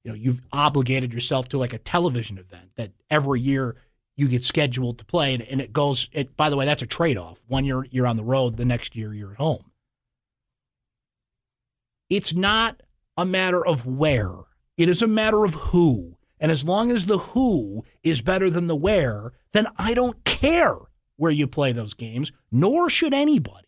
you 0.03 0.12
know, 0.12 0.15
you've 0.15 0.41
obligated 0.51 1.13
yourself 1.13 1.50
to 1.50 1.58
like 1.58 1.74
a 1.74 1.79
television 1.79 2.38
event 2.38 2.72
that 2.75 2.91
every 3.10 3.39
year 3.39 3.77
you 4.15 4.27
get 4.27 4.43
scheduled 4.43 5.00
to 5.00 5.05
play 5.05 5.34
and, 5.34 5.41
and 5.43 5.60
it 5.60 5.74
goes 5.74 6.10
it 6.12 6.36
by 6.38 6.50
the 6.50 6.58
way, 6.58 6.65
that's 6.65 6.84
a 6.84 6.88
trade-off. 6.88 7.43
One 7.48 7.65
year 7.65 7.86
you're 7.89 8.08
on 8.08 8.17
the 8.17 8.24
road, 8.24 8.58
the 8.58 8.65
next 8.65 8.96
year 8.96 9.13
you're 9.13 9.32
at 9.32 9.38
home. 9.38 9.72
It's 12.10 12.34
not 12.34 12.84
a 13.17 13.25
matter 13.25 13.65
of 13.65 13.88
where. 13.88 14.34
It 14.77 14.89
is 14.89 15.01
a 15.01 15.08
matter 15.08 15.44
of 15.46 15.53
who. 15.53 16.18
And 16.39 16.51
as 16.51 16.65
long 16.65 16.92
as 16.92 17.06
the 17.06 17.20
who 17.20 17.86
is 18.03 18.22
better 18.22 18.50
than 18.50 18.68
the 18.68 18.75
where, 18.75 19.32
then 19.53 19.68
I 19.77 19.94
don't 19.94 20.24
care 20.25 20.75
where 21.15 21.32
you 21.32 21.48
play 21.48 21.72
those 21.72 21.94
games, 21.94 22.32
nor 22.51 22.89
should 22.89 23.13
anybody. 23.13 23.68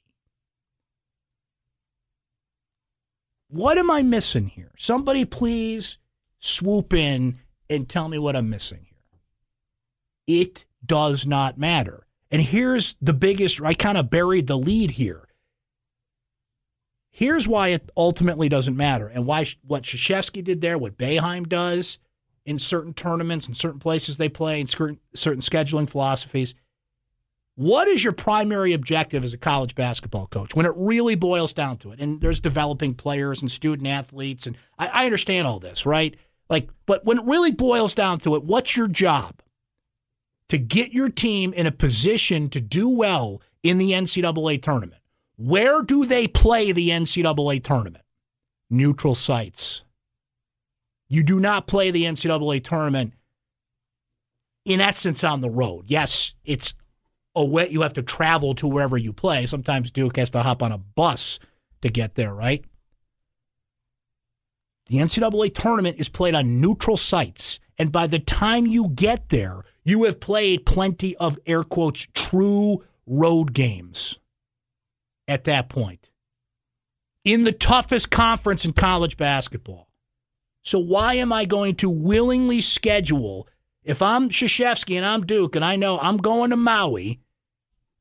What 3.48 3.78
am 3.78 3.90
I 3.90 4.02
missing 4.02 4.48
here? 4.48 4.72
Somebody 4.78 5.24
please 5.24 6.00
swoop 6.40 6.94
in 6.94 7.40
and 7.70 7.88
tell 7.88 8.10
me 8.10 8.18
what 8.18 8.36
I'm 8.36 8.50
missing 8.50 8.86
here. 8.90 10.42
It 10.44 10.66
does 10.86 11.26
not 11.26 11.58
matter. 11.58 12.06
And 12.30 12.42
here's 12.42 12.96
the 13.02 13.14
biggest, 13.14 13.62
I 13.62 13.74
kind 13.74 13.98
of 13.98 14.10
buried 14.10 14.48
the 14.48 14.58
lead 14.58 14.92
here. 14.92 15.28
Here's 17.16 17.48
why 17.48 17.70
it 17.70 17.90
ultimately 17.96 18.50
doesn't 18.50 18.76
matter 18.76 19.08
and 19.08 19.26
why 19.26 19.46
what 19.66 19.84
Krzyzewski 19.84 20.44
did 20.44 20.60
there, 20.60 20.78
what 20.78 20.98
Boeheim 20.98 21.48
does 21.48 21.98
in 22.46 22.60
certain 22.60 22.94
tournaments 22.94 23.48
and 23.48 23.56
certain 23.56 23.80
places 23.80 24.18
they 24.18 24.28
play 24.28 24.60
and 24.60 24.70
certain, 24.70 25.00
certain 25.14 25.40
scheduling 25.40 25.90
philosophies. 25.90 26.56
What 27.56 27.88
is 27.88 28.04
your 28.04 28.12
primary 28.12 28.74
objective 28.74 29.24
as 29.24 29.34
a 29.34 29.38
college 29.38 29.76
basketball 29.76 30.28
coach 30.28 30.58
when 30.58 30.66
it 30.66 30.74
really 30.76 31.16
boils 31.16 31.54
down 31.54 31.78
to 31.78 31.94
it? 31.94 32.02
And 32.02 32.20
there's 32.20 32.42
developing 32.42 32.94
players 32.94 33.40
and 33.40 33.50
student 33.50 33.88
athletes, 33.88 34.46
and 34.46 34.58
I, 34.78 34.88
I 34.88 35.06
understand 35.06 35.48
all 35.48 35.60
this, 35.60 35.86
right? 35.86 36.18
Like, 36.50 36.70
but 36.86 37.06
when 37.06 37.20
it 37.20 37.26
really 37.26 37.54
boils 37.54 37.96
down 37.96 38.20
to 38.20 38.36
it, 38.36 38.44
what's 38.44 38.76
your 38.76 38.90
job? 38.90 39.42
To 40.50 40.58
get 40.58 40.92
your 40.92 41.08
team 41.08 41.54
in 41.54 41.66
a 41.66 41.72
position 41.72 42.50
to 42.50 42.60
do 42.60 42.90
well 42.90 43.42
in 43.64 43.78
the 43.78 43.92
NCAA 43.92 44.62
tournament. 44.62 45.00
Where 45.38 45.82
do 45.82 46.06
they 46.06 46.27
play 46.27 46.72
the 46.72 46.89
NCAA 46.89 47.63
tournament? 47.63 48.04
Neutral 48.70 49.15
sites. 49.15 49.84
You 51.08 51.24
do 51.24 51.39
not 51.39 51.68
play 51.68 51.92
the 51.92 52.04
NCAA 52.04 52.63
tournament 52.63 53.13
in 54.63 54.82
essence 54.82 55.24
on 55.24 55.42
the 55.42 55.50
road. 55.50 55.86
Yes, 55.88 56.34
it's 56.44 56.74
a 57.36 57.42
away. 57.42 57.70
You 57.70 57.82
have 57.82 57.94
to 57.94 58.04
travel 58.04 58.56
to 58.56 58.68
wherever 58.68 58.98
you 58.98 59.13
play. 59.13 59.46
Sometimes 59.46 59.92
Duke 59.92 60.18
has 60.18 60.30
to 60.32 60.42
hop 60.42 60.63
on 60.63 60.72
a 60.72 60.77
bus 60.77 61.39
to 61.82 61.89
get 61.89 62.15
there, 62.15 62.34
right? 62.34 62.63
The 64.88 64.98
NCAA 64.98 65.54
tournament 65.54 65.98
is 66.00 66.10
played 66.10 66.36
on 66.36 66.62
neutral 66.62 66.98
sites. 66.98 67.60
And 67.77 67.92
by 67.92 68.08
the 68.08 68.20
time 68.20 68.65
you 68.65 68.89
get 68.89 69.30
there, 69.30 69.63
you 69.84 70.06
have 70.06 70.20
played 70.20 70.65
plenty 70.65 71.15
of 71.18 71.38
air 71.46 71.63
quotes 71.63 72.08
true 72.13 72.84
road 73.06 73.54
games 73.54 74.18
at 75.27 75.46
that 75.46 75.70
point 75.70 76.10
in 77.24 77.44
the 77.44 77.51
toughest 77.51 78.12
conference 78.12 78.63
in 78.63 78.72
college 78.72 79.17
basketball. 79.17 79.89
So 80.62 80.79
why 80.79 81.15
am 81.15 81.34
I 81.34 81.46
going 81.46 81.75
to 81.75 81.89
willingly 81.89 82.62
schedule 82.62 83.48
if 83.84 84.01
I'm 84.01 84.29
Krzyzewski 84.29 84.96
and 84.96 85.05
I'm 85.05 85.25
Duke 85.25 85.55
and 85.55 85.65
I 85.65 85.75
know 85.75 86.00
I'm 86.00 86.17
going 86.17 86.51
to 86.51 86.58
Maui 86.58 87.20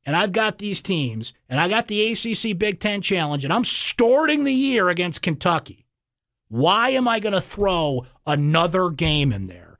and 0.05 0.15
I've 0.15 0.31
got 0.31 0.59
these 0.59 0.81
teams 0.81 1.33
and 1.49 1.59
I 1.59 1.67
got 1.67 1.87
the 1.87 2.11
ACC 2.11 2.57
Big 2.57 2.79
10 2.79 3.01
challenge 3.01 3.43
and 3.43 3.53
I'm 3.53 3.65
starting 3.65 4.43
the 4.43 4.53
year 4.53 4.89
against 4.89 5.23
Kentucky. 5.23 5.85
Why 6.47 6.89
am 6.89 7.07
I 7.07 7.19
going 7.19 7.33
to 7.33 7.41
throw 7.41 8.05
another 8.25 8.89
game 8.91 9.31
in 9.31 9.47
there 9.47 9.79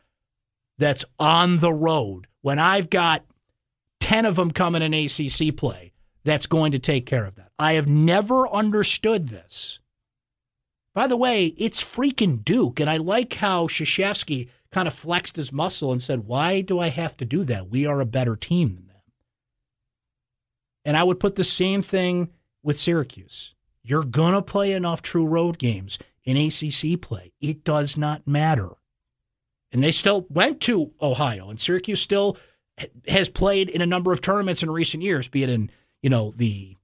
that's 0.77 1.05
on 1.19 1.57
the 1.57 1.73
road 1.73 2.27
when 2.41 2.59
I've 2.59 2.89
got 2.89 3.23
10 3.99 4.25
of 4.25 4.35
them 4.35 4.51
coming 4.51 4.81
in 4.81 4.93
ACC 4.93 5.55
play 5.55 5.93
that's 6.25 6.47
going 6.47 6.73
to 6.73 6.79
take 6.79 7.05
care 7.05 7.25
of 7.25 7.35
that? 7.35 7.51
I 7.57 7.73
have 7.73 7.87
never 7.87 8.49
understood 8.49 9.29
this. 9.29 9.79
By 10.93 11.07
the 11.07 11.17
way, 11.17 11.47
it's 11.57 11.83
freaking 11.83 12.43
Duke, 12.43 12.79
and 12.79 12.89
I 12.89 12.97
like 12.97 13.35
how 13.35 13.67
Krzyzewski 13.67 14.49
kind 14.71 14.87
of 14.87 14.93
flexed 14.93 15.35
his 15.35 15.53
muscle 15.53 15.91
and 15.91 16.01
said, 16.01 16.25
"Why 16.25 16.61
do 16.61 16.79
I 16.79 16.87
have 16.87 17.15
to 17.17 17.25
do 17.25 17.43
that? 17.43 17.69
We 17.69 17.85
are 17.85 18.01
a 18.01 18.05
better 18.05 18.35
team 18.35 18.75
than 18.75 18.87
them." 18.87 19.01
And 20.83 20.97
I 20.97 21.03
would 21.03 21.19
put 21.19 21.35
the 21.35 21.43
same 21.43 21.81
thing 21.81 22.31
with 22.63 22.79
Syracuse. 22.79 23.55
You're 23.83 24.03
gonna 24.03 24.41
play 24.41 24.71
enough 24.71 25.01
true 25.01 25.27
road 25.27 25.57
games 25.59 25.99
in 26.23 26.37
ACC 26.37 26.97
play. 26.97 27.33
It 27.39 27.63
does 27.63 27.95
not 27.95 28.25
matter. 28.25 28.71
And 29.71 29.83
they 29.83 29.91
still 29.91 30.25
went 30.29 30.61
to 30.61 30.93
Ohio, 31.01 31.49
and 31.49 31.59
Syracuse 31.59 32.01
still 32.01 32.37
has 33.07 33.29
played 33.29 33.69
in 33.69 33.81
a 33.81 33.85
number 33.85 34.11
of 34.11 34.21
tournaments 34.21 34.63
in 34.63 34.71
recent 34.71 35.03
years, 35.03 35.27
be 35.27 35.43
it 35.43 35.49
in 35.49 35.69
you 36.05 36.09
know 36.11 36.35
the 36.37 36.77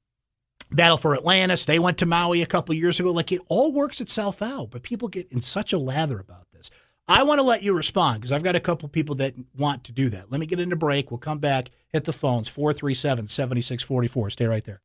Battle 0.72 0.98
for 0.98 1.14
Atlantis. 1.14 1.66
They 1.66 1.78
went 1.78 2.00
to 2.00 2.08
Maui 2.08 2.42
a 2.42 2.48
couple 2.48 2.74
years 2.74 3.00
ago. 3.00 3.12
Like 3.12 3.32
it 3.32 3.40
all 3.50 3.72
works 3.72 4.02
itself 4.02 4.42
out, 4.42 4.72
but 4.72 4.82
people 4.82 5.10
get 5.10 5.32
in 5.32 5.42
such 5.42 5.74
a 5.74 5.78
lather 5.78 6.20
about 6.20 6.48
this. 6.52 6.72
I 7.08 7.22
want 7.22 7.38
to 7.38 7.44
let 7.44 7.62
you 7.62 7.76
respond 7.76 8.22
because 8.22 8.32
I've 8.32 8.42
got 8.42 8.56
a 8.56 8.60
couple 8.60 8.90
people 8.90 9.14
that 9.16 9.36
want 9.56 9.84
to 9.84 9.92
do 9.92 10.10
that. 10.10 10.32
Let 10.32 10.40
me 10.40 10.48
get 10.48 10.60
into 10.60 10.76
break. 10.76 11.12
We'll 11.12 11.20
come 11.20 11.38
back, 11.38 11.70
hit 11.90 12.06
the 12.06 12.14
phones 12.14 12.48
437 12.48 13.28
7644. 13.28 14.32
Stay 14.32 14.46
right 14.48 14.64
there. 14.64 14.82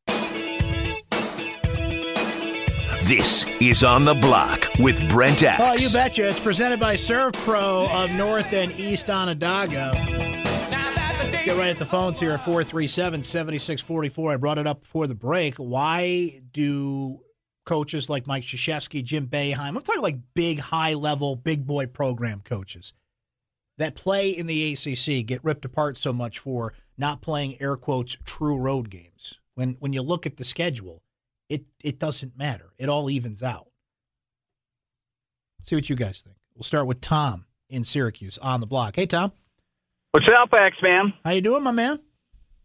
This 3.04 3.46
is 3.58 3.82
On 3.82 4.04
the 4.04 4.14
Block 4.14 4.68
with 4.78 5.08
Brent 5.08 5.42
Axe. 5.44 5.62
Oh, 5.64 5.82
you 5.82 5.90
betcha. 5.90 6.28
It's 6.28 6.40
presented 6.40 6.78
by 6.78 6.96
SERVPRO 6.96 7.88
of 7.88 8.14
North 8.16 8.52
and 8.52 8.70
East 8.78 9.08
Onondaga. 9.08 10.35
Let's 11.46 11.54
get 11.54 11.62
right 11.62 11.70
at 11.70 11.78
the 11.78 11.84
phones 11.84 12.18
here 12.18 12.32
at 12.32 12.40
437 12.40 13.22
7644. 13.22 14.32
I 14.32 14.36
brought 14.36 14.58
it 14.58 14.66
up 14.66 14.80
before 14.80 15.06
the 15.06 15.14
break. 15.14 15.54
Why 15.58 16.40
do 16.50 17.20
coaches 17.64 18.08
like 18.08 18.26
Mike 18.26 18.42
Krzyzewski, 18.42 19.04
Jim 19.04 19.28
Boeheim, 19.28 19.60
I'm 19.60 19.80
talking 19.80 20.02
like 20.02 20.18
big, 20.34 20.58
high 20.58 20.94
level, 20.94 21.36
big 21.36 21.64
boy 21.64 21.86
program 21.86 22.42
coaches 22.44 22.94
that 23.78 23.94
play 23.94 24.30
in 24.30 24.48
the 24.48 24.72
ACC 24.72 25.24
get 25.24 25.44
ripped 25.44 25.64
apart 25.64 25.96
so 25.96 26.12
much 26.12 26.40
for 26.40 26.72
not 26.98 27.22
playing 27.22 27.62
air 27.62 27.76
quotes 27.76 28.16
true 28.24 28.56
road 28.56 28.90
games? 28.90 29.34
When, 29.54 29.76
when 29.78 29.92
you 29.92 30.02
look 30.02 30.26
at 30.26 30.38
the 30.38 30.44
schedule, 30.44 31.04
it, 31.48 31.62
it 31.80 32.00
doesn't 32.00 32.36
matter. 32.36 32.72
It 32.76 32.88
all 32.88 33.08
evens 33.08 33.44
out. 33.44 33.68
see 35.62 35.76
what 35.76 35.88
you 35.88 35.94
guys 35.94 36.22
think. 36.22 36.38
We'll 36.56 36.64
start 36.64 36.88
with 36.88 37.00
Tom 37.00 37.46
in 37.70 37.84
Syracuse 37.84 38.36
on 38.38 38.58
the 38.58 38.66
block. 38.66 38.96
Hey, 38.96 39.06
Tom. 39.06 39.30
What's 40.16 40.28
up, 40.42 40.48
X 40.50 40.78
Man? 40.82 41.12
How 41.26 41.32
you 41.32 41.42
doing, 41.42 41.62
my 41.62 41.72
man? 41.72 42.00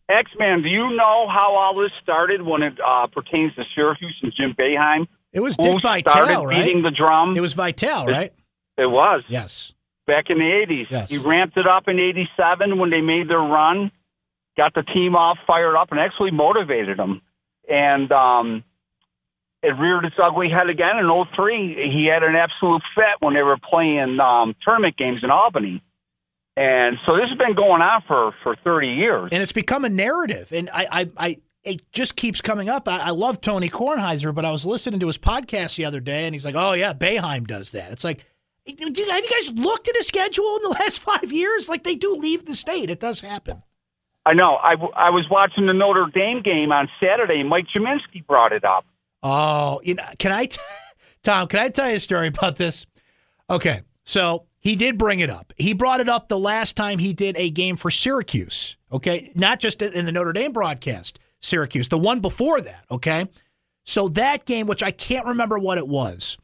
X 0.07 0.31
Man, 0.39 0.61
do 0.61 0.69
you 0.69 0.95
know 0.95 1.27
how 1.27 1.53
all 1.53 1.77
this 1.77 1.91
started 2.01 2.41
when 2.41 2.63
it 2.63 2.79
uh, 2.79 3.07
pertains 3.07 3.53
to 3.55 3.63
Syracuse 3.75 4.17
and 4.23 4.31
Jim 4.31 4.55
Boeheim? 4.57 5.05
It 5.33 5.41
was 5.41 5.57
Dick 5.57 5.79
started 5.79 6.05
Vitale, 6.05 6.45
right? 6.45 6.63
beating 6.63 6.81
the 6.81 6.91
drum? 6.91 7.35
It 7.35 7.41
was 7.41 7.51
Vitale, 7.51 8.07
right? 8.07 8.31
It 8.77 8.85
was. 8.85 9.25
Yes. 9.27 9.73
Back 10.07 10.29
in 10.29 10.37
the 10.37 10.45
80s. 10.45 10.85
Yes. 10.89 11.09
He 11.09 11.17
ramped 11.17 11.57
it 11.57 11.67
up 11.67 11.89
in 11.89 11.99
87 11.99 12.77
when 12.77 12.89
they 12.89 13.01
made 13.01 13.29
their 13.29 13.39
run, 13.39 13.91
got 14.55 14.73
the 14.73 14.83
team 14.83 15.17
off, 15.17 15.37
fired 15.45 15.75
up, 15.75 15.91
and 15.91 15.99
actually 15.99 16.31
motivated 16.31 16.97
them. 16.97 17.21
And 17.67 18.09
um, 18.13 18.63
it 19.61 19.77
reared 19.77 20.05
its 20.05 20.15
ugly 20.23 20.47
head 20.49 20.69
again 20.69 20.99
in 20.99 21.25
03. 21.35 21.91
He 21.91 22.05
had 22.09 22.23
an 22.23 22.37
absolute 22.37 22.81
fit 22.95 23.19
when 23.19 23.33
they 23.33 23.43
were 23.43 23.57
playing 23.57 24.21
um, 24.21 24.55
tournament 24.63 24.95
games 24.95 25.19
in 25.21 25.29
Albany. 25.29 25.83
And 26.57 26.97
so 27.05 27.15
this 27.15 27.29
has 27.29 27.37
been 27.37 27.55
going 27.55 27.81
on 27.81 28.01
for, 28.07 28.33
for 28.43 28.55
30 28.63 28.87
years. 28.87 29.29
And 29.31 29.41
it's 29.41 29.53
become 29.53 29.85
a 29.85 29.89
narrative. 29.89 30.51
And 30.51 30.69
I, 30.73 30.87
I, 30.91 31.09
I 31.17 31.37
it 31.63 31.91
just 31.91 32.15
keeps 32.15 32.41
coming 32.41 32.69
up. 32.69 32.87
I, 32.87 32.97
I 32.99 33.09
love 33.11 33.39
Tony 33.41 33.69
Kornheiser, 33.69 34.33
but 34.33 34.45
I 34.45 34.51
was 34.51 34.65
listening 34.65 34.99
to 35.01 35.07
his 35.07 35.17
podcast 35.17 35.75
the 35.75 35.85
other 35.85 35.99
day, 35.99 36.25
and 36.25 36.33
he's 36.33 36.43
like, 36.43 36.55
"Oh 36.57 36.73
yeah, 36.73 36.93
Boeheim 36.93 37.45
does 37.45 37.71
that." 37.71 37.91
It's 37.91 38.03
like, 38.03 38.25
have 38.67 38.79
you 38.97 39.05
guys 39.07 39.51
looked 39.53 39.87
at 39.87 39.95
his 39.95 40.07
schedule 40.07 40.57
in 40.57 40.63
the 40.63 40.69
last 40.79 40.99
five 40.99 41.31
years? 41.31 41.69
Like 41.69 41.83
they 41.83 41.95
do 41.95 42.15
leave 42.15 42.45
the 42.45 42.55
state. 42.55 42.89
It 42.89 42.99
does 42.99 43.21
happen. 43.21 43.63
I 44.25 44.33
know. 44.33 44.55
I, 44.61 44.73
I 44.95 45.11
was 45.11 45.25
watching 45.31 45.65
the 45.65 45.73
Notre 45.73 46.05
Dame 46.13 46.43
game 46.43 46.71
on 46.71 46.87
Saturday. 46.99 47.43
Mike 47.43 47.65
Gminski 47.75 48.25
brought 48.25 48.53
it 48.53 48.63
up. 48.63 48.85
Oh, 49.23 49.81
you 49.83 49.95
know, 49.95 50.03
can 50.19 50.31
I, 50.31 50.45
t- 50.45 50.59
Tom? 51.23 51.47
Can 51.47 51.59
I 51.59 51.69
tell 51.69 51.89
you 51.89 51.95
a 51.95 51.99
story 51.99 52.27
about 52.27 52.55
this? 52.55 52.85
Okay, 53.49 53.81
so 54.05 54.45
he 54.61 54.75
did 54.75 54.97
bring 54.97 55.19
it 55.19 55.29
up. 55.29 55.53
He 55.57 55.73
brought 55.73 55.99
it 55.99 56.07
up 56.07 56.29
the 56.29 56.39
last 56.39 56.77
time 56.77 56.99
he 56.99 57.13
did 57.13 57.35
a 57.37 57.49
game 57.49 57.75
for 57.75 57.91
Syracuse. 57.91 58.77
Okay, 58.91 59.31
not 59.35 59.59
just 59.59 59.81
in 59.81 60.05
the 60.05 60.11
Notre 60.11 60.33
Dame 60.33 60.53
broadcast, 60.53 61.19
Syracuse, 61.39 61.89
the 61.89 61.97
one 61.97 62.21
before 62.21 62.61
that. 62.61 62.85
Okay, 62.89 63.27
so 63.83 64.07
that 64.09 64.45
game, 64.45 64.67
which 64.67 64.83
I 64.83 64.91
can't 64.91 65.25
remember 65.25 65.57
what 65.57 65.77
it 65.77 65.87
was, 65.87 66.37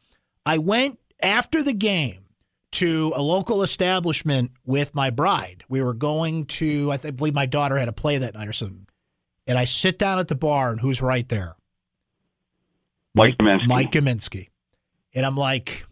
I 0.44 0.58
went 0.58 0.98
after 1.22 1.62
the 1.62 1.72
game 1.72 2.24
to 2.72 3.12
a 3.16 3.22
local 3.22 3.62
establishment 3.62 4.50
with 4.66 4.94
my 4.94 5.10
bride. 5.10 5.64
We 5.68 5.82
were 5.82 5.94
going 5.94 6.46
to, 6.46 6.92
I, 6.92 6.96
th- 6.96 7.12
I 7.12 7.16
believe 7.16 7.34
my 7.34 7.46
daughter 7.46 7.78
had 7.78 7.88
a 7.88 7.92
play 7.92 8.18
that 8.18 8.34
night 8.34 8.48
or 8.48 8.52
something. 8.52 8.86
And 9.46 9.56
I 9.56 9.64
sit 9.64 9.98
down 9.98 10.18
at 10.18 10.28
the 10.28 10.34
bar, 10.34 10.70
and 10.70 10.80
who's 10.80 11.00
right 11.00 11.26
there? 11.28 11.56
Mike 13.14 13.38
Gminski. 13.38 13.66
Mike 13.66 13.92
Gminski. 13.92 14.48
And 15.14 15.24
I'm 15.24 15.36
like, 15.36 15.86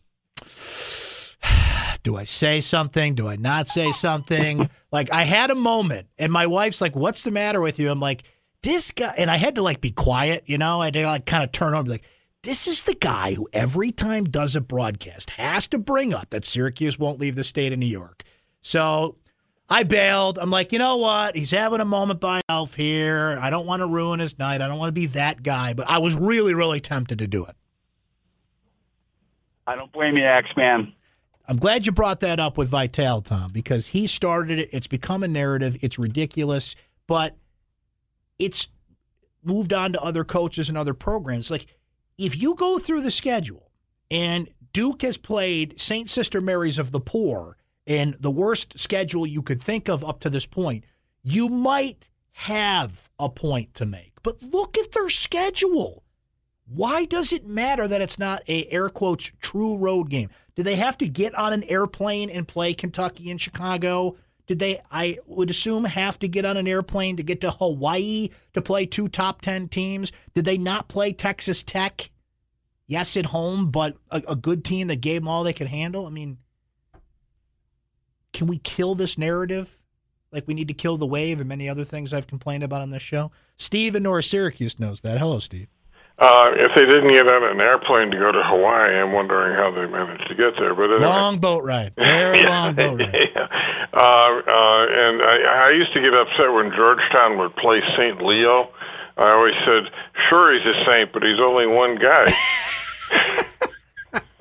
do 2.07 2.17
I 2.17 2.23
say 2.23 2.61
something? 2.61 3.17
Do 3.17 3.27
I 3.27 3.35
not 3.35 3.67
say 3.67 3.91
something? 3.91 4.71
like, 4.93 5.13
I 5.13 5.25
had 5.25 5.51
a 5.51 5.57
moment, 5.57 6.07
and 6.21 6.31
my 6.31 6.47
wife's 6.47 6.81
like, 6.81 6.95
what's 6.95 7.25
the 7.25 7.33
matter 7.33 7.61
with 7.61 7.81
you? 7.81 7.91
I'm 7.91 7.99
like, 7.99 8.23
this 8.63 8.93
guy, 8.93 9.13
and 9.19 9.29
I 9.29 9.39
had 9.39 9.57
to 9.57 9.63
like 9.63 9.81
be 9.81 9.91
quiet, 9.91 10.45
you 10.47 10.57
know? 10.57 10.81
I 10.81 10.85
had 10.85 10.95
to 10.95 11.05
like 11.05 11.27
kind 11.27 11.43
of 11.43 11.51
turn 11.51 11.75
over, 11.75 11.91
like, 11.91 12.05
this 12.45 12.69
is 12.69 12.85
the 12.85 12.95
guy 12.95 13.35
who 13.35 13.49
every 13.53 13.91
time 13.91 14.23
does 14.23 14.55
a 14.55 14.61
broadcast 14.61 15.31
has 15.31 15.67
to 15.67 15.79
bring 15.79 16.15
up 16.15 16.31
that 16.31 16.45
Syracuse 16.45 16.97
won't 16.97 17.19
leave 17.19 17.35
the 17.35 17.43
state 17.43 17.73
of 17.73 17.81
New 17.81 17.87
York. 17.87 18.23
So 18.61 19.17
I 19.69 19.83
bailed. 19.83 20.39
I'm 20.39 20.51
like, 20.51 20.71
you 20.71 20.79
know 20.79 20.99
what? 20.99 21.35
He's 21.35 21.51
having 21.51 21.81
a 21.81 21.85
moment 21.85 22.21
by 22.21 22.41
himself 22.47 22.75
here. 22.75 23.37
I 23.43 23.51
don't 23.51 23.67
want 23.67 23.81
to 23.81 23.87
ruin 23.89 24.21
his 24.21 24.39
night. 24.39 24.63
I 24.63 24.69
don't 24.69 24.79
want 24.79 24.91
to 24.91 25.01
be 25.01 25.07
that 25.07 25.43
guy. 25.43 25.75
But 25.75 25.91
I 25.91 25.99
was 25.99 26.15
really, 26.15 26.55
really 26.55 26.79
tempted 26.79 27.19
to 27.19 27.27
do 27.27 27.47
it. 27.47 27.57
I 29.67 29.75
don't 29.75 29.91
blame 29.91 30.17
you, 30.17 30.25
X 30.25 30.47
Man. 30.57 30.93
I'm 31.49 31.57
glad 31.57 31.87
you 31.87 31.93
brought 31.93 32.21
that 32.21 32.41
up 32.41 32.59
with 32.59 32.69
Vitale, 32.71 33.23
Tom, 33.23 33.53
because 33.53 33.87
he 33.87 34.07
started 34.07 34.59
it. 34.59 34.71
It's 34.73 34.89
become 34.89 35.23
a 35.23 35.29
narrative. 35.29 35.77
It's 35.81 35.99
ridiculous, 35.99 36.75
but 37.07 37.37
it's 38.39 38.69
moved 39.45 39.73
on 39.73 39.93
to 39.93 40.03
other 40.03 40.25
coaches 40.25 40.69
and 40.69 40.77
other 40.77 40.95
programs. 40.95 41.51
Like, 41.51 41.67
if 42.19 42.37
you 42.41 42.55
go 42.57 42.79
through 42.79 43.03
the 43.03 43.11
schedule 43.11 43.71
and 44.11 44.49
Duke 44.73 45.03
has 45.03 45.17
played 45.17 45.81
St. 45.81 46.11
Sister 46.11 46.41
Mary's 46.41 46.79
of 46.79 46.91
the 46.91 47.01
Poor 47.01 47.57
in 47.87 48.17
the 48.19 48.31
worst 48.31 48.79
schedule 48.79 49.27
you 49.27 49.41
could 49.43 49.63
think 49.63 49.89
of 49.89 50.05
up 50.05 50.21
to 50.21 50.31
this 50.31 50.47
point, 50.47 50.85
you 51.23 51.49
might 51.49 52.09
have 52.33 53.09
a 53.19 53.29
point 53.29 53.73
to 53.75 53.87
make. 53.87 54.15
But 54.23 54.43
look 54.43 54.77
at 54.77 54.93
their 54.93 55.09
schedule. 55.09 56.03
Why 56.67 57.05
does 57.05 57.33
it 57.33 57.47
matter 57.47 57.87
that 57.87 58.01
it's 58.01 58.19
not 58.19 58.43
a 58.49 58.67
air 58.67 58.89
quotes 58.89 59.31
true 59.41 59.77
road 59.77 60.11
game? 60.11 60.31
Do 60.57 60.63
they 60.63 60.77
have 60.77 60.99
to 60.99 61.09
get 61.09 61.35
on 61.35 61.53
an 61.53 61.63
airplane 61.65 62.31
and 62.31 62.49
play 62.49 62.75
Kentucky 62.75 63.31
and 63.31 63.41
Chicago? 63.41 64.17
Did 64.47 64.59
they, 64.59 64.81
I 64.91 65.19
would 65.27 65.51
assume, 65.51 65.85
have 65.85 66.19
to 66.21 66.29
get 66.29 66.47
on 66.47 66.57
an 66.57 66.67
airplane 66.67 67.17
to 67.17 67.23
get 67.23 67.43
to 67.43 67.51
Hawaii 67.51 68.31
to 68.55 68.63
play 68.63 68.87
two 68.87 69.09
top 69.09 69.43
10 69.43 69.69
teams? 69.69 70.13
Did 70.35 70.47
they 70.47 70.57
not 70.57 70.89
play 70.89 71.13
Texas 71.13 71.63
Tech? 71.63 72.11
Yes, 72.87 73.17
at 73.17 73.27
home, 73.27 73.71
but 73.71 73.97
a, 74.11 74.23
a 74.29 74.37
good 74.37 74.65
team 74.65 74.87
that 74.87 75.01
gave 75.01 75.21
them 75.21 75.29
all 75.29 75.45
they 75.45 75.53
could 75.53 75.67
handle? 75.67 76.07
I 76.07 76.11
mean, 76.11 76.39
can 78.33 78.47
we 78.47 78.59
kill 78.59 78.95
this 78.95 79.19
narrative? 79.19 79.79
Like 80.33 80.47
we 80.47 80.55
need 80.55 80.69
to 80.69 80.75
kill 80.75 80.97
the 80.97 81.07
wave 81.07 81.41
and 81.41 81.49
many 81.49 81.69
other 81.69 81.85
things 81.85 82.13
I've 82.13 82.27
complained 82.27 82.63
about 82.63 82.83
on 82.83 82.91
this 82.91 83.03
show? 83.03 83.31
Steve 83.57 83.97
in 83.97 84.05
North 84.05 84.25
Syracuse 84.25 84.79
knows 84.79 85.03
that. 85.03 85.19
Hello, 85.19 85.39
Steve. 85.39 85.69
Uh, 86.19 86.49
if 86.57 86.73
they 86.75 86.85
didn't 86.89 87.13
get 87.13 87.31
on 87.31 87.45
an 87.45 87.61
airplane 87.61 88.11
to 88.11 88.17
go 88.17 88.33
to 88.33 88.41
Hawaii, 88.43 88.89
I'm 88.89 89.13
wondering 89.13 89.53
how 89.53 89.71
they 89.71 89.85
managed 89.85 90.27
to 90.29 90.35
get 90.35 90.57
there. 90.59 90.75
But 90.75 90.97
anyway. 90.97 91.05
long 91.05 91.39
boat 91.39 91.63
ride, 91.63 91.93
very 91.95 92.41
yeah. 92.41 92.49
long 92.49 92.75
boat 92.75 93.01
ride. 93.01 93.13
yeah. 93.37 93.45
uh, 93.93 94.33
uh, 94.41 94.83
and 94.97 95.21
I, 95.21 95.69
I 95.69 95.71
used 95.77 95.93
to 95.93 96.01
get 96.01 96.17
upset 96.17 96.49
when 96.57 96.73
Georgetown 96.73 97.37
would 97.37 97.55
play 97.57 97.85
St. 98.01 98.17
Leo. 98.25 98.73
I 99.19 99.33
always 99.33 99.53
said, 99.69 99.93
"Sure, 100.31 100.57
he's 100.57 100.65
a 100.65 100.85
saint, 100.89 101.13
but 101.13 101.23
he's 101.23 101.39
only 101.39 101.67
one 101.67 102.01
guy." 102.01 102.33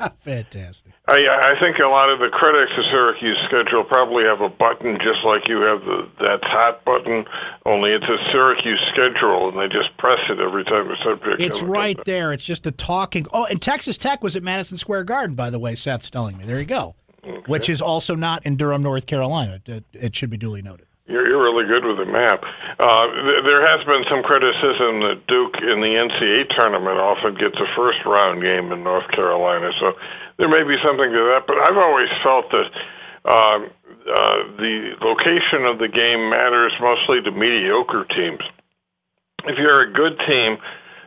Fantastic. 0.20 0.95
I, 1.08 1.22
I 1.22 1.60
think 1.60 1.78
a 1.78 1.88
lot 1.88 2.10
of 2.10 2.18
the 2.18 2.30
critics 2.34 2.72
of 2.78 2.84
Syracuse 2.90 3.38
schedule 3.46 3.84
probably 3.84 4.24
have 4.24 4.42
a 4.42 4.50
button 4.50 4.98
just 4.98 5.24
like 5.24 5.48
you 5.48 5.62
have 5.62 5.82
the 5.82 6.10
that's 6.20 6.44
hot 6.44 6.84
button, 6.84 7.26
only 7.66 7.92
it's 7.92 8.06
a 8.06 8.18
Syracuse 8.32 8.82
schedule, 8.92 9.50
and 9.50 9.58
they 9.60 9.68
just 9.68 9.96
press 9.98 10.18
it 10.30 10.40
every 10.40 10.64
time 10.66 10.90
a 10.90 10.96
subject. 11.04 11.42
It's 11.42 11.62
right 11.62 11.98
there. 12.06 12.34
It's 12.34 12.44
just 12.44 12.66
a 12.66 12.72
talking. 12.72 13.28
Oh, 13.32 13.46
and 13.46 13.62
Texas 13.62 14.00
Tech 14.00 14.24
was 14.24 14.36
at 14.36 14.42
Madison 14.42 14.78
Square 14.78 15.04
Garden, 15.04 15.36
by 15.36 15.52
the 15.52 15.60
way. 15.60 15.76
Seth's 15.76 16.10
telling 16.10 16.38
me. 16.38 16.46
There 16.46 16.60
you 16.60 16.66
go. 16.66 16.96
Okay. 17.24 17.38
Which 17.46 17.70
is 17.70 17.82
also 17.82 18.16
not 18.16 18.44
in 18.46 18.56
Durham, 18.56 18.82
North 18.82 19.06
Carolina. 19.06 19.62
It, 19.66 19.84
it 19.94 20.16
should 20.16 20.32
be 20.32 20.38
duly 20.38 20.64
noted. 20.64 20.88
You're, 21.08 21.28
you're 21.28 21.44
really 21.44 21.68
good 21.70 21.86
with 21.86 21.98
the 21.98 22.12
map. 22.12 22.42
Uh, 22.82 23.06
th- 23.14 23.46
there 23.46 23.62
has 23.62 23.86
been 23.86 24.02
some 24.10 24.24
criticism 24.26 25.06
that 25.06 25.22
Duke 25.30 25.54
in 25.62 25.78
the 25.78 25.94
NCAA 26.02 26.50
tournament 26.58 26.98
often 26.98 27.36
gets 27.38 27.54
a 27.62 27.70
first 27.78 28.02
round 28.06 28.42
game 28.42 28.72
in 28.74 28.84
North 28.84 29.06
Carolina, 29.14 29.70
so 29.80 29.94
there 30.38 30.52
may 30.52 30.64
be 30.68 30.76
something 30.84 31.10
to 31.10 31.22
that. 31.36 31.48
But 31.48 31.64
I've 31.64 31.80
always 31.80 32.12
felt 32.24 32.52
that 32.52 32.70
um, 33.26 33.60
uh, 34.06 34.40
the 34.60 35.00
location 35.02 35.66
of 35.66 35.80
the 35.80 35.90
game 35.90 36.30
matters 36.30 36.74
mostly 36.78 37.24
to 37.26 37.32
mediocre 37.32 38.06
teams. 38.14 38.44
If 39.46 39.58
you're 39.58 39.90
a 39.90 39.92
good 39.94 40.18
team, 40.26 40.58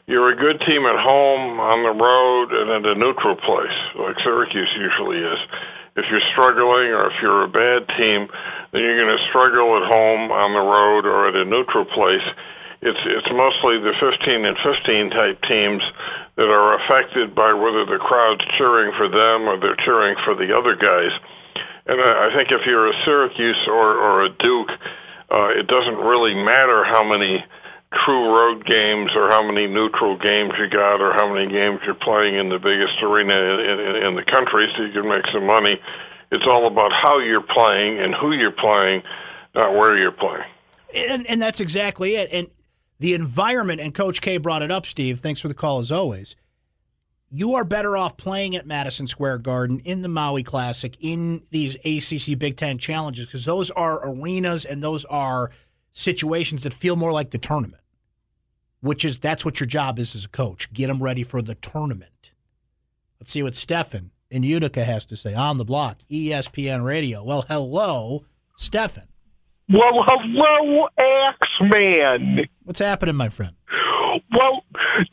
you're 0.08 0.32
a 0.32 0.38
good 0.38 0.58
team 0.64 0.88
at 0.88 0.98
home, 1.04 1.60
on 1.60 1.84
the 1.84 1.92
road, 1.92 2.48
and 2.54 2.80
at 2.80 2.84
a 2.88 2.96
neutral 2.96 3.36
place, 3.36 3.76
like 3.98 4.16
Syracuse 4.24 4.72
usually 4.78 5.20
is. 5.20 5.40
If 6.00 6.06
you're 6.08 6.24
struggling 6.32 6.94
or 6.94 7.10
if 7.10 7.18
you're 7.20 7.44
a 7.44 7.52
bad 7.52 7.84
team, 7.98 8.30
then 8.72 8.80
you're 8.80 8.96
going 8.96 9.12
to 9.12 9.24
struggle 9.28 9.76
at 9.76 9.90
home, 9.90 10.30
on 10.30 10.54
the 10.54 10.64
road, 10.64 11.04
or 11.04 11.28
at 11.28 11.36
a 11.36 11.44
neutral 11.44 11.84
place. 11.84 12.24
It's 12.80 13.02
it's 13.04 13.26
mostly 13.34 13.82
the 13.82 13.90
15 13.98 14.46
and 14.46 14.56
15 14.62 15.10
type 15.10 15.38
teams 15.50 15.82
that 16.38 16.46
are 16.46 16.78
affected 16.78 17.34
by 17.34 17.50
whether 17.50 17.82
the 17.82 17.98
crowd's 17.98 18.46
cheering 18.56 18.94
for 18.94 19.10
them 19.10 19.50
or 19.50 19.58
they're 19.58 19.78
cheering 19.82 20.14
for 20.22 20.38
the 20.38 20.54
other 20.54 20.78
guys. 20.78 21.10
And 21.90 21.98
I 21.98 22.30
think 22.30 22.54
if 22.54 22.62
you're 22.62 22.86
a 22.86 22.96
Syracuse 23.04 23.58
or 23.66 23.98
or 23.98 24.24
a 24.24 24.30
Duke, 24.30 24.70
uh, 25.34 25.50
it 25.58 25.66
doesn't 25.66 25.98
really 25.98 26.38
matter 26.38 26.86
how 26.86 27.02
many 27.02 27.42
true 28.04 28.30
road 28.30 28.62
games 28.66 29.10
or 29.16 29.32
how 29.34 29.42
many 29.42 29.66
neutral 29.66 30.14
games 30.20 30.52
you 30.60 30.68
got 30.70 31.00
or 31.00 31.16
how 31.16 31.26
many 31.26 31.50
games 31.50 31.80
you're 31.84 31.98
playing 31.98 32.36
in 32.36 32.50
the 32.50 32.60
biggest 32.60 33.02
arena 33.02 33.34
in, 33.34 33.80
in, 33.80 33.96
in 34.08 34.14
the 34.14 34.26
country 34.30 34.68
so 34.76 34.84
you 34.84 34.92
can 34.92 35.08
make 35.08 35.24
some 35.32 35.46
money. 35.46 35.80
It's 36.30 36.44
all 36.46 36.66
about 36.68 36.92
how 36.92 37.18
you're 37.18 37.42
playing 37.42 37.98
and 37.98 38.14
who 38.14 38.32
you're 38.32 38.52
playing, 38.52 39.02
not 39.54 39.72
where 39.72 39.96
you're 39.96 40.12
playing. 40.12 40.44
And, 40.94 41.26
and 41.26 41.40
that's 41.40 41.60
exactly 41.60 42.16
it. 42.16 42.28
And 42.32 42.48
the 42.98 43.14
environment, 43.14 43.80
and 43.80 43.94
Coach 43.94 44.20
K 44.20 44.38
brought 44.38 44.62
it 44.62 44.70
up, 44.70 44.86
Steve. 44.86 45.20
Thanks 45.20 45.40
for 45.40 45.48
the 45.48 45.54
call 45.54 45.78
as 45.78 45.92
always. 45.92 46.36
You 47.30 47.54
are 47.54 47.64
better 47.64 47.96
off 47.96 48.16
playing 48.16 48.56
at 48.56 48.66
Madison 48.66 49.06
Square 49.06 49.38
Garden 49.38 49.80
in 49.84 50.02
the 50.02 50.08
Maui 50.08 50.42
Classic, 50.42 50.96
in 50.98 51.42
these 51.50 51.74
ACC 51.84 52.38
Big 52.38 52.56
Ten 52.56 52.78
challenges, 52.78 53.26
because 53.26 53.44
those 53.44 53.70
are 53.70 54.00
arenas 54.02 54.64
and 54.64 54.82
those 54.82 55.04
are 55.06 55.50
situations 55.92 56.62
that 56.62 56.72
feel 56.72 56.96
more 56.96 57.12
like 57.12 57.30
the 57.30 57.38
tournament, 57.38 57.82
which 58.80 59.04
is 59.04 59.18
that's 59.18 59.44
what 59.44 59.60
your 59.60 59.66
job 59.66 59.98
is 59.98 60.14
as 60.14 60.24
a 60.24 60.28
coach. 60.28 60.72
Get 60.72 60.86
them 60.86 61.02
ready 61.02 61.22
for 61.22 61.42
the 61.42 61.54
tournament. 61.54 62.32
Let's 63.20 63.32
see 63.32 63.42
what 63.42 63.54
Stefan 63.54 64.10
in 64.30 64.42
Utica 64.42 64.84
has 64.84 65.04
to 65.06 65.16
say 65.16 65.34
on 65.34 65.58
the 65.58 65.64
block, 65.64 65.98
ESPN 66.10 66.84
Radio. 66.84 67.22
Well, 67.22 67.44
hello, 67.48 68.24
Stefan. 68.56 69.07
Well, 69.70 70.04
hello, 70.08 70.88
Axeman. 70.98 72.46
What's 72.64 72.80
happening, 72.80 73.16
my 73.16 73.28
friend? 73.28 73.54
Well, 74.32 74.62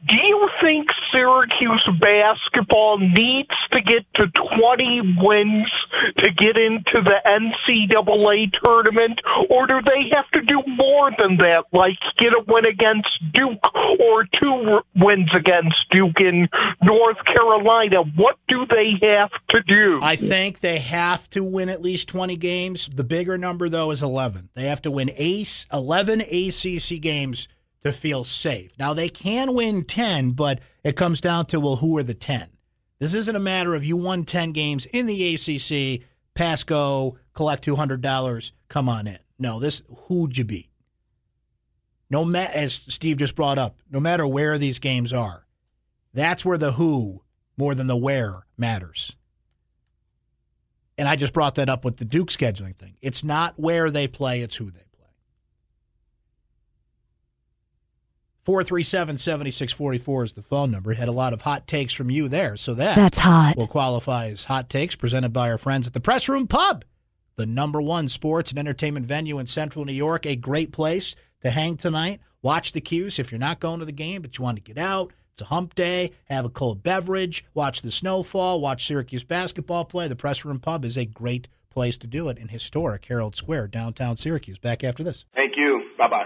do 0.07 0.15
you 0.15 0.49
think 0.61 0.87
Syracuse 1.11 1.87
basketball 2.01 2.99
needs 2.99 3.55
to 3.71 3.81
get 3.81 4.05
to 4.15 4.27
20 4.57 5.17
wins 5.21 5.71
to 6.17 6.31
get 6.31 6.57
into 6.57 7.01
the 7.03 7.19
NCAA 7.25 8.51
tournament, 8.63 9.19
or 9.49 9.67
do 9.67 9.79
they 9.81 10.09
have 10.15 10.29
to 10.33 10.41
do 10.41 10.61
more 10.67 11.11
than 11.17 11.37
that, 11.37 11.63
like 11.71 11.97
get 12.17 12.33
a 12.33 12.43
win 12.47 12.65
against 12.65 13.09
Duke 13.33 13.63
or 13.99 14.25
two 14.39 14.79
wins 14.95 15.29
against 15.35 15.77
Duke 15.89 16.19
in 16.19 16.47
North 16.83 17.23
Carolina? 17.25 18.03
What 18.15 18.37
do 18.47 18.65
they 18.69 19.05
have 19.07 19.31
to 19.49 19.61
do? 19.63 19.99
I 20.01 20.15
think 20.15 20.59
they 20.59 20.79
have 20.79 21.29
to 21.31 21.43
win 21.43 21.69
at 21.69 21.81
least 21.81 22.07
20 22.09 22.35
games. 22.37 22.89
The 22.93 23.03
bigger 23.03 23.37
number, 23.37 23.69
though, 23.69 23.91
is 23.91 24.01
11. 24.01 24.49
They 24.53 24.65
have 24.65 24.81
to 24.83 24.91
win 24.91 25.11
ace 25.15 25.65
11 25.71 26.21
ACC 26.21 27.01
games 27.01 27.47
to 27.85 27.91
feel 27.91 28.23
safe. 28.23 28.75
Now, 28.79 28.95
they 28.95 29.09
can 29.09 29.53
win 29.53 29.83
10, 29.83 30.31
but 30.31 30.59
it 30.83 30.97
comes 30.97 31.21
down 31.21 31.45
to, 31.47 31.59
well, 31.59 31.75
who 31.75 31.95
are 31.97 32.03
the 32.03 32.15
10? 32.15 32.49
This 32.99 33.13
isn't 33.13 33.35
a 33.35 33.39
matter 33.39 33.75
of 33.75 33.83
you 33.83 33.95
won 33.95 34.23
10 34.23 34.53
games 34.53 34.87
in 34.87 35.05
the 35.05 35.35
ACC, 35.35 36.01
pass 36.33 36.63
go, 36.63 37.19
collect 37.35 37.63
$200, 37.63 38.51
come 38.69 38.89
on 38.89 39.05
in. 39.05 39.19
No, 39.37 39.59
this, 39.59 39.83
who'd 40.07 40.35
you 40.35 40.45
beat? 40.45 40.69
No 42.09 42.25
matter, 42.25 42.57
as 42.57 42.73
Steve 42.73 43.17
just 43.17 43.35
brought 43.35 43.59
up, 43.59 43.77
no 43.91 43.99
matter 43.99 44.25
where 44.25 44.57
these 44.57 44.79
games 44.79 45.13
are, 45.13 45.45
that's 46.11 46.43
where 46.43 46.57
the 46.57 46.71
who 46.71 47.21
more 47.55 47.75
than 47.75 47.85
the 47.85 47.95
where 47.95 48.47
matters. 48.57 49.15
And 50.97 51.07
I 51.07 51.17
just 51.17 51.33
brought 51.33 51.55
that 51.55 51.69
up 51.69 51.85
with 51.85 51.97
the 51.97 52.05
Duke 52.05 52.29
scheduling 52.29 52.75
thing. 52.75 52.95
It's 53.01 53.23
not 53.23 53.59
where 53.59 53.91
they 53.91 54.07
play, 54.07 54.41
it's 54.41 54.55
who 54.55 54.65
they 54.65 54.71
play. 54.71 54.85
437 58.45 59.17
7644 59.17 60.23
is 60.23 60.33
the 60.33 60.41
phone 60.43 60.69
number. 60.69 60.93
Had 60.93 61.07
a 61.07 61.11
lot 61.11 61.33
of 61.33 61.41
hot 61.41 61.67
takes 61.67 61.93
from 61.93 62.11
you 62.11 62.27
there, 62.29 62.55
so 62.55 62.75
that 62.75 62.95
That's 62.95 63.17
hot. 63.17 63.55
will 63.57 63.67
qualify 63.67 64.27
as 64.27 64.43
hot 64.45 64.69
takes 64.69 64.95
presented 64.95 65.33
by 65.33 65.49
our 65.49 65.57
friends 65.57 65.87
at 65.87 65.93
the 65.93 65.99
Press 65.99 66.29
Room 66.29 66.45
Pub, 66.45 66.85
the 67.37 67.47
number 67.47 67.81
one 67.81 68.07
sports 68.07 68.51
and 68.51 68.59
entertainment 68.59 69.05
venue 69.07 69.39
in 69.39 69.47
central 69.47 69.83
New 69.83 69.93
York. 69.93 70.27
A 70.27 70.35
great 70.35 70.71
place 70.71 71.15
to 71.41 71.49
hang 71.49 71.75
tonight. 71.75 72.19
Watch 72.43 72.71
the 72.73 72.81
'Cuse 72.81 73.17
if 73.17 73.31
you're 73.31 73.39
not 73.39 73.59
going 73.59 73.79
to 73.79 73.85
the 73.85 73.91
game, 73.91 74.21
but 74.21 74.37
you 74.37 74.43
want 74.43 74.57
to 74.57 74.63
get 74.63 74.77
out. 74.77 75.11
It's 75.33 75.41
a 75.41 75.45
hump 75.45 75.73
day, 75.73 76.11
have 76.25 76.45
a 76.45 76.49
cold 76.49 76.83
beverage, 76.83 77.43
watch 77.55 77.81
the 77.81 77.91
snowfall, 77.91 78.61
watch 78.61 78.85
Syracuse 78.85 79.23
basketball 79.23 79.85
play. 79.85 80.07
The 80.07 80.15
Press 80.15 80.45
Room 80.45 80.59
Pub 80.59 80.85
is 80.85 80.97
a 80.97 81.05
great 81.05 81.49
place 81.71 81.97
to 81.97 82.07
do 82.07 82.29
it 82.29 82.37
in 82.37 82.49
historic 82.49 83.03
Herald 83.05 83.35
Square, 83.35 83.69
downtown 83.69 84.15
Syracuse. 84.17 84.59
Back 84.59 84.83
after 84.83 85.03
this. 85.03 85.25
Thank 85.33 85.53
you. 85.57 85.81
Bye 85.97 86.07
bye. 86.09 86.25